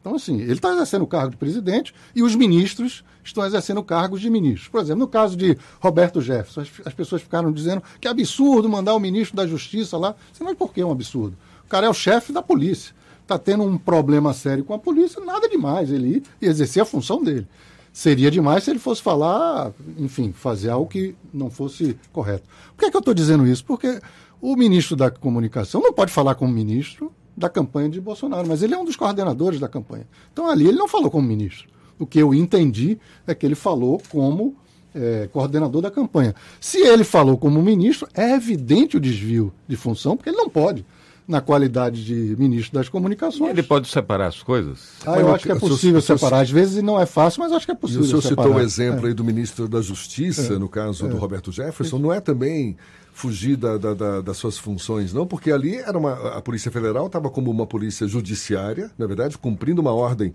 Então, 0.05 0.17
assim, 0.17 0.39
ele 0.39 0.53
está 0.53 0.71
exercendo 0.71 1.01
o 1.01 1.07
cargo 1.07 1.31
de 1.31 1.39
presidente 1.39 1.95
e 2.15 2.23
os 2.23 2.35
ministros 2.35 3.03
estão 3.25 3.43
exercendo 3.47 3.83
cargos 3.83 4.21
de 4.21 4.29
ministros. 4.29 4.69
Por 4.69 4.79
exemplo, 4.83 5.01
no 5.01 5.09
caso 5.09 5.35
de 5.35 5.57
Roberto 5.81 6.21
Jefferson, 6.21 6.61
as, 6.61 6.69
as 6.85 6.93
pessoas 6.93 7.23
ficaram 7.23 7.51
dizendo 7.51 7.83
que 7.99 8.07
é 8.07 8.11
absurdo 8.11 8.69
mandar 8.69 8.95
o 8.95 9.01
ministro 9.01 9.35
da 9.35 9.47
Justiça 9.47 9.97
lá. 9.97 10.15
Assim, 10.31 10.45
mas 10.45 10.59
por 10.59 10.75
que 10.75 10.83
é 10.83 10.85
um 10.85 10.93
absurdo? 10.93 11.39
O 11.65 11.69
cara 11.71 11.87
é 11.87 11.89
o 11.89 11.95
chefe 11.95 12.35
da 12.35 12.43
polícia. 12.43 12.95
Está 13.23 13.39
tendo 13.39 13.65
um 13.65 13.79
problema 13.79 14.35
sério 14.35 14.63
com 14.63 14.75
a 14.75 14.79
polícia, 14.79 15.25
nada 15.25 15.49
demais 15.49 15.91
ele 15.91 16.17
ir 16.17 16.23
e 16.39 16.45
exercer 16.45 16.83
a 16.83 16.85
função 16.85 17.25
dele. 17.25 17.49
Seria 17.91 18.31
demais 18.31 18.65
se 18.65 18.71
ele 18.71 18.79
fosse 18.79 19.01
falar, 19.01 19.73
enfim, 19.97 20.33
fazer 20.33 20.69
algo 20.69 20.87
que 20.87 21.17
não 21.33 21.49
fosse 21.49 21.97
correto. 22.13 22.45
Por 22.77 22.81
que, 22.81 22.85
é 22.85 22.91
que 22.91 22.97
eu 22.97 22.99
estou 22.99 23.15
dizendo 23.15 23.47
isso? 23.47 23.65
Porque 23.65 24.03
o 24.39 24.55
ministro 24.55 24.97
da 24.97 25.11
Comunicação 25.11 25.81
não 25.81 25.95
pode 25.95 26.13
falar 26.13 26.35
como 26.35 26.53
ministro 26.53 27.11
da 27.37 27.49
campanha 27.49 27.89
de 27.89 28.01
Bolsonaro, 28.01 28.47
mas 28.47 28.63
ele 28.63 28.75
é 28.75 28.79
um 28.79 28.85
dos 28.85 28.97
coordenadores 28.97 29.61
da 29.61 29.69
campanha. 29.69 30.07
Então 30.33 30.49
ali 30.49 30.69
ele 30.69 30.79
não 30.79 30.89
falou 30.89 31.11
como 31.11 31.27
ministro. 31.27 31.69
O 31.99 32.07
que 32.07 32.19
eu 32.19 32.35
entendi 32.35 32.99
é 33.27 33.35
que 33.35 33.47
ele 33.47 33.55
falou 33.55 34.01
como 34.09 34.57
é, 34.95 35.29
coordenador 35.33 35.83
da 35.83 35.91
campanha. 35.91 36.35
Se 36.61 36.79
ele 36.79 37.05
falou 37.05 37.37
como 37.37 37.61
ministro, 37.63 38.09
é 38.15 38.33
evidente 38.33 38.97
o 38.97 39.01
desvio 39.01 39.53
de 39.67 39.77
função, 39.77 40.17
porque 40.17 40.31
ele 40.31 40.37
não 40.37 40.49
pode, 40.49 40.87
na 41.27 41.41
qualidade 41.41 42.05
de 42.05 42.37
ministro 42.39 42.75
das 42.79 42.89
comunicações. 42.89 43.51
Ele 43.51 43.63
pode 43.63 43.89
separar 43.89 44.27
as 44.27 44.43
coisas? 44.43 44.91
Ah, 45.07 45.19
eu 45.19 45.35
acho 45.35 45.45
que 45.47 45.53
é 45.53 45.55
possível 45.59 46.01
senhor- 46.01 46.19
separar. 46.19 46.41
Às 46.41 46.51
vezes 46.51 46.83
não 46.83 47.01
é 47.01 47.07
fácil, 47.07 47.41
mas 47.43 47.51
acho 47.53 47.65
que 47.65 47.73
é 47.73 47.75
E 47.75 47.79
possível 47.79 48.03
o 48.03 48.07
senhor 48.07 48.23
separar. 48.23 48.49
citou 48.49 48.61
o 48.61 48.65
exemplo 48.65 49.07
É. 49.07 49.09
aí 49.09 49.15
do 49.15 49.25
ministro 49.25 49.67
da 49.67 49.81
Justiça, 49.81 50.59
no 50.59 50.69
caso 50.69 51.09
do 51.09 51.17
Roberto 51.17 51.51
Jefferson, 51.51 51.99
não 51.99 52.13
é 52.13 52.21
também 52.21 52.77
fugir 53.13 53.57
da- 53.57 53.79
da- 53.79 53.95
da- 53.95 54.21
das 54.21 54.37
suas 54.37 54.59
funções, 54.59 55.13
não? 55.15 55.25
Porque 55.27 55.51
ali 55.53 55.77
era 55.77 55.97
uma, 55.97 56.13
a 56.37 56.43
Polícia 56.43 56.71
Federal 56.71 57.07
estava 57.07 57.31
como 57.31 57.51
uma 57.51 57.65
polícia 57.67 58.07
judiciária, 58.09 58.91
na 58.99 59.07
verdade, 59.07 59.39
cumprindo 59.39 59.81
uma 59.81 59.93
ordem 59.93 60.35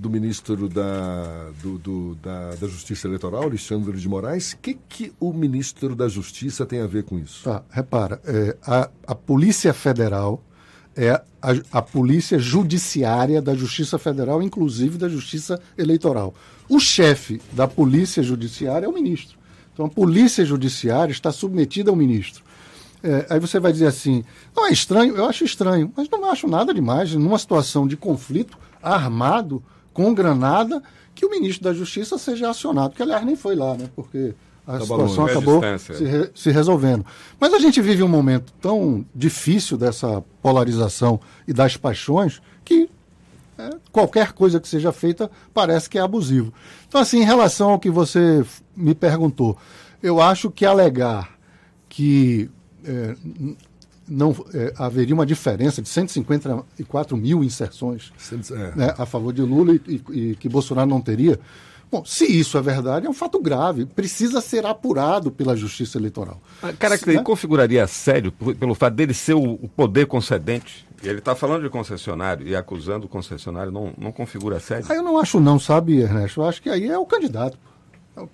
do 0.00 0.08
ministro 0.08 0.66
da, 0.68 1.50
do- 1.62 1.76
do- 1.78 2.14
da, 2.16 2.50
da 2.54 2.66
Justiça 2.66 3.06
Eleitoral, 3.06 3.42
Alexandre 3.42 3.98
de 3.98 4.08
Moraes. 4.08 4.52
O 4.52 4.58
que, 4.58 4.78
que 4.88 5.12
o 5.20 5.30
ministro 5.32 5.94
da 5.94 6.08
Justiça 6.08 6.64
tem 6.64 6.80
a 6.80 6.86
ver 6.86 7.04
com 7.04 7.18
isso? 7.18 7.44
Tá, 7.44 7.62
repara, 7.70 8.20
é, 8.24 8.56
a, 8.66 8.88
a 9.06 9.14
Polícia 9.14 9.74
Federal 9.74 10.42
é 10.96 11.10
a, 11.10 11.22
a 11.70 11.82
polícia 11.82 12.38
judiciária 12.38 13.40
da 13.42 13.54
Justiça 13.54 13.98
Federal, 13.98 14.42
inclusive 14.42 14.96
da 14.98 15.08
Justiça 15.08 15.60
Eleitoral. 15.76 16.34
O 16.68 16.80
chefe 16.80 17.40
da 17.52 17.68
Polícia 17.68 18.22
Judiciária 18.22 18.86
é 18.86 18.88
o 18.88 18.92
ministro. 18.92 19.38
Então 19.72 19.84
a 19.86 19.88
Polícia 19.88 20.44
Judiciária 20.44 21.12
está 21.12 21.30
submetida 21.30 21.90
ao 21.90 21.96
ministro. 21.96 22.42
É, 23.02 23.26
aí 23.30 23.40
você 23.40 23.60
vai 23.60 23.72
dizer 23.72 23.86
assim, 23.86 24.24
não 24.56 24.66
é 24.66 24.72
estranho? 24.72 25.14
Eu 25.16 25.26
acho 25.26 25.44
estranho, 25.44 25.92
mas 25.96 26.08
não 26.10 26.30
acho 26.30 26.48
nada 26.48 26.72
demais 26.74 27.14
numa 27.14 27.38
situação 27.38 27.86
de 27.86 27.96
conflito 27.96 28.58
armado, 28.82 29.62
com 29.92 30.14
granada, 30.14 30.82
que 31.14 31.24
o 31.26 31.30
ministro 31.30 31.64
da 31.64 31.74
Justiça 31.74 32.16
seja 32.18 32.50
acionado, 32.50 32.94
que 32.94 33.02
aliás 33.02 33.24
nem 33.24 33.36
foi 33.36 33.54
lá, 33.56 33.74
né? 33.76 33.88
Porque 33.94 34.34
a 34.66 34.72
Tava 34.72 34.84
situação 34.84 35.24
acabou 35.26 35.60
se, 35.94 36.04
re- 36.04 36.30
se 36.34 36.50
resolvendo. 36.50 37.04
Mas 37.38 37.52
a 37.52 37.58
gente 37.58 37.80
vive 37.82 38.02
um 38.02 38.08
momento 38.08 38.52
tão 38.60 39.04
difícil 39.14 39.76
dessa 39.76 40.22
polarização 40.42 41.20
e 41.48 41.52
das 41.52 41.76
paixões 41.76 42.40
que 42.64 42.88
é, 43.58 43.70
qualquer 43.90 44.32
coisa 44.32 44.60
que 44.60 44.68
seja 44.68 44.92
feita 44.92 45.30
parece 45.52 45.90
que 45.90 45.98
é 45.98 46.00
abusivo. 46.00 46.52
Então, 46.88 47.00
assim, 47.00 47.20
em 47.20 47.24
relação 47.24 47.70
ao 47.70 47.78
que 47.78 47.90
você 47.90 48.44
me 48.76 48.94
perguntou, 48.94 49.56
eu 50.02 50.20
acho 50.20 50.50
que 50.50 50.64
alegar 50.64 51.36
que 51.88 52.48
é, 52.84 53.16
não 54.10 54.34
é, 54.52 54.72
haveria 54.76 55.14
uma 55.14 55.24
diferença 55.24 55.80
de 55.80 55.88
154 55.88 57.16
mil 57.16 57.44
inserções 57.44 58.12
É. 58.50 58.76
né, 58.76 58.94
a 58.98 59.06
favor 59.06 59.32
de 59.32 59.40
Lula 59.42 59.74
e, 59.74 59.80
e- 60.12 60.30
e 60.30 60.36
que 60.36 60.48
Bolsonaro 60.48 60.88
não 60.90 61.00
teria, 61.00 61.38
Bom, 61.92 62.04
se 62.04 62.24
isso 62.24 62.56
é 62.56 62.62
verdade, 62.62 63.04
é 63.08 63.10
um 63.10 63.12
fato 63.12 63.40
grave. 63.42 63.84
Precisa 63.84 64.40
ser 64.40 64.64
apurado 64.64 65.28
pela 65.28 65.56
Justiça 65.56 65.98
Eleitoral. 65.98 66.40
A 66.62 66.72
característica 66.72 67.14
né? 67.14 67.22
configuraria 67.24 67.84
sério 67.88 68.30
pelo 68.30 68.76
fato 68.76 68.94
dele 68.94 69.12
ser 69.12 69.34
o, 69.34 69.54
o 69.54 69.68
poder 69.68 70.06
concedente? 70.06 70.86
Ele 71.02 71.18
está 71.18 71.34
falando 71.34 71.64
de 71.64 71.68
concessionário 71.68 72.46
e 72.46 72.54
acusando 72.54 73.06
o 73.06 73.08
concessionário, 73.08 73.72
não, 73.72 73.92
não 73.98 74.12
configura 74.12 74.60
sério? 74.60 74.86
Ah, 74.88 74.94
eu 74.94 75.02
não 75.02 75.18
acho 75.18 75.40
não, 75.40 75.58
sabe, 75.58 75.98
Ernesto? 75.98 76.40
Eu 76.40 76.44
acho 76.48 76.62
que 76.62 76.68
aí 76.70 76.86
é 76.86 76.96
o 76.96 77.04
candidato. 77.04 77.58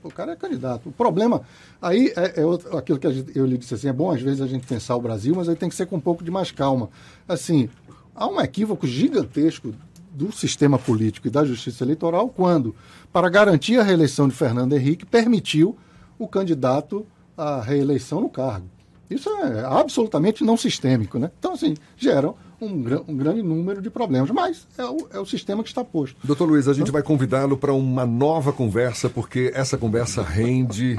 O 0.03 0.11
cara 0.11 0.33
é 0.33 0.37
candidato. 0.37 0.89
O 0.89 0.93
problema, 0.93 1.43
aí 1.81 2.13
é, 2.17 2.41
é 2.41 2.45
outro, 2.45 2.77
aquilo 2.77 2.99
que 2.99 3.11
gente, 3.11 3.37
eu 3.37 3.47
lhe 3.47 3.57
disse 3.57 3.75
assim, 3.75 3.89
é 3.89 3.93
bom 3.93 4.11
às 4.11 4.21
vezes 4.21 4.41
a 4.41 4.47
gente 4.47 4.67
pensar 4.67 4.97
o 4.97 5.01
Brasil, 5.01 5.35
mas 5.35 5.49
aí 5.49 5.57
tem 5.57 5.69
que 5.69 5.75
ser 5.75 5.87
com 5.87 5.97
um 5.97 6.01
pouco 6.01 6.25
de 6.25 6.31
mais 6.31 6.51
calma. 6.51 6.89
Assim, 7.29 7.69
há 8.15 8.27
um 8.27 8.41
equívoco 8.41 8.87
gigantesco 8.87 9.75
do 10.11 10.33
sistema 10.33 10.79
político 10.79 11.27
e 11.27 11.31
da 11.31 11.45
justiça 11.45 11.85
eleitoral 11.85 12.29
quando, 12.29 12.75
para 13.13 13.29
garantir 13.29 13.79
a 13.79 13.83
reeleição 13.83 14.29
de 14.29 14.35
Fernando 14.35 14.73
Henrique, 14.73 15.05
permitiu 15.05 15.77
o 16.19 16.27
candidato 16.27 17.07
à 17.37 17.61
reeleição 17.61 18.21
no 18.21 18.31
cargo. 18.31 18.76
Isso 19.11 19.29
é 19.29 19.65
absolutamente 19.65 20.45
não 20.45 20.57
sistêmico, 20.57 21.19
né? 21.19 21.31
Então, 21.39 21.53
assim, 21.53 21.75
geram 21.97 22.35
um, 22.61 22.69
um, 23.09 23.17
grande 23.17 23.43
número 23.43 23.83
de 23.83 23.91
problemas, 23.91 24.31
mas 24.31 24.67
é 24.79 24.85
o, 24.85 25.09
é 25.13 25.21
o 25.21 25.27
sistema 25.27 25.63
que 25.63 25.69
está 25.69 25.85
posto. 25.85 26.17
Doutor 26.25 26.47
Luiz, 26.47 26.69
a 26.69 26.73
gente 26.73 26.91
vai 26.91 27.03
convidá-lo 27.03 27.57
para 27.57 27.73
uma 27.73 28.07
nova 28.07 28.53
conversa, 28.53 29.09
porque 29.09 29.51
essa 29.55 29.77
conversa 29.77 30.23
rende 30.23 30.97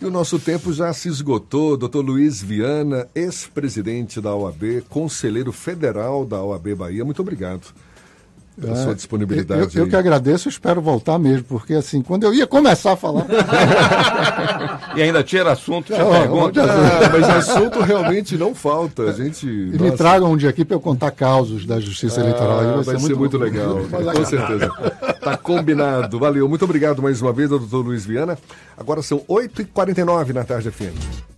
e 0.00 0.04
o 0.04 0.10
nosso 0.10 0.38
tempo 0.38 0.72
já 0.72 0.92
se 0.92 1.08
esgotou. 1.08 1.76
Doutor 1.76 2.04
Luiz 2.04 2.40
Viana, 2.40 3.08
ex-presidente 3.14 4.20
da 4.20 4.34
OAB, 4.34 4.84
conselheiro 4.88 5.52
federal 5.52 6.24
da 6.24 6.42
OAB 6.42 6.74
Bahia, 6.74 7.04
muito 7.04 7.20
obrigado 7.20 7.74
pela 8.60 8.78
é, 8.78 8.84
sua 8.84 8.94
disponibilidade. 8.94 9.76
Eu, 9.76 9.84
eu, 9.84 9.88
que 9.88 9.96
agradeço, 9.96 10.48
espero 10.48 10.80
voltar 10.80 11.18
mesmo, 11.18 11.44
porque 11.44 11.74
assim, 11.74 12.02
quando 12.02 12.24
eu 12.24 12.34
ia 12.34 12.46
começar 12.46 12.92
a 12.92 12.96
falar. 12.96 13.26
e 14.94 15.02
ainda 15.02 15.22
tinha 15.22 15.42
assunto, 15.50 15.86
tinha 15.86 15.98
é, 15.98 16.20
pergunta. 16.20 16.62
Ah, 16.62 17.10
mas 17.10 17.28
assunto 17.28 17.80
realmente 17.80 18.36
não 18.36 18.54
falta. 18.54 19.04
A 19.04 19.12
gente, 19.12 19.46
e 19.46 19.72
nossa. 19.72 19.84
me 19.84 19.90
tragam 19.92 20.32
um 20.32 20.36
dia 20.36 20.50
aqui 20.50 20.64
para 20.64 20.76
eu 20.76 20.80
contar 20.80 21.10
causos 21.10 21.64
da 21.64 21.80
Justiça 21.80 22.20
ah, 22.20 22.24
Eleitoral. 22.24 22.56
Vai, 22.56 22.84
vai, 22.84 22.84
ser, 22.84 23.00
muito, 23.00 23.18
muito 23.18 23.38
legal, 23.38 23.80
com 24.14 24.24
certeza. 24.24 24.70
Tá 25.20 25.36
combinado. 25.36 26.18
Valeu. 26.18 26.48
Muito 26.48 26.64
obrigado 26.64 27.02
mais 27.02 27.20
uma 27.20 27.30
vez, 27.30 27.50
doutor 27.50 27.84
Luiz 27.84 28.06
Viana. 28.06 28.38
Agora 28.74 29.02
são 29.02 29.18
8h49 29.28 30.32
na 30.32 30.44
tarde 30.44 30.70
FM. 30.70 31.28